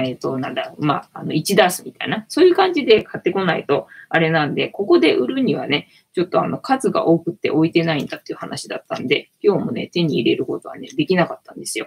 [0.00, 11.86] えっ、ー、と、なんだ、まあ、あの、1ダースみたいな、そういう感じで買ってこないと、あれなんで、ここで売るにはね、ちょっとあの、数が多くて置いてないんだっていう話だったんで、今日もね、手に入れることはね、できなかったんですよ。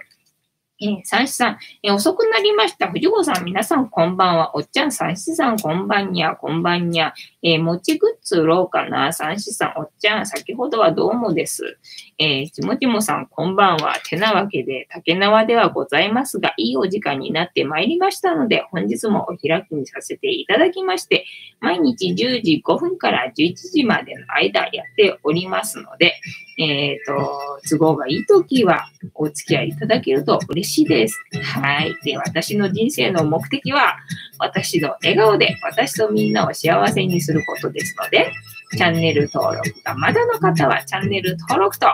[0.82, 2.90] えー、三子さん、えー、遅くなりました。
[2.90, 4.56] 藤子さん、皆さんこんばんは。
[4.56, 7.14] おっちゃん、三子さん、こんばんにゃ、こんばんにゃ。
[7.42, 9.12] えー、餅グッズ売ろうかな。
[9.12, 11.78] 三子さん、おっちゃん、先ほどはどうもです。
[12.24, 13.96] えー、ちもちもさん、こんばんは。
[14.08, 21.24] てなわけで、竹縄ではございますが、いいお時間になってまいりましたので、本日もお開きにさせていただきまして、
[21.58, 26.14] 毎日10時5分から11時までの間やっておりますので、
[26.60, 31.20] えっ、ー、と、都合がいいときはお付き合いいただけると嬉しいです。
[31.42, 31.92] はい。
[32.04, 33.96] で、私の人生の目的は、
[34.38, 38.32] 私の笑顔で私とみんなを幸せにすることですので、
[38.76, 41.86] チャンネル登録がまだの方はチャンネル登録と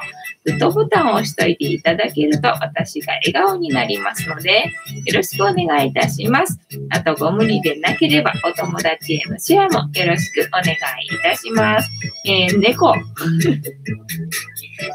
[0.44, 4.72] グッドボタンを押しといていただけると私が笑顔になりますので、
[5.04, 6.58] よろしくお願いいたします。
[6.90, 10.76] あと、ご無理でなければお友達へのシェアもよろしくお願いい
[11.22, 11.90] たします。
[12.24, 12.94] えー、猫。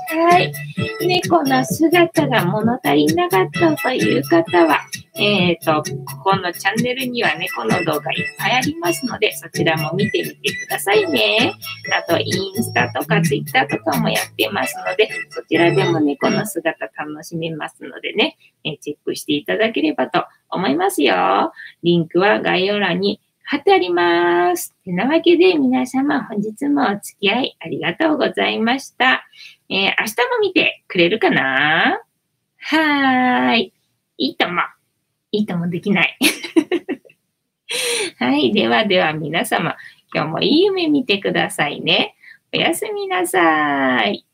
[0.09, 0.53] はい。
[1.01, 4.81] 猫の姿が物足りなかったという方は、
[5.15, 11.53] えっ、と、ここのチャンネルには猫の動画いっぱいありますので、そちらも見てみてくださいね。
[11.91, 21.51] あと、インスタとかツイッターとかもやってますので、そちらでも猫の姿楽しめますのでね、えチェックしていただければと思いますよ。
[21.84, 24.73] リンクは概要欄に貼ってあります。
[24.84, 29.25] てなわけで皆様本日もお付き合いありがとうございました。
[29.74, 31.99] えー、明日も見てくれるかな？
[32.59, 33.74] はーい。
[34.19, 34.61] いいとも。
[35.32, 36.15] いいともできない。
[38.19, 38.53] はい。
[38.53, 39.76] ではでは皆様、
[40.13, 42.15] 今日もいい夢見てくださいね。
[42.53, 44.28] おやすみなさい。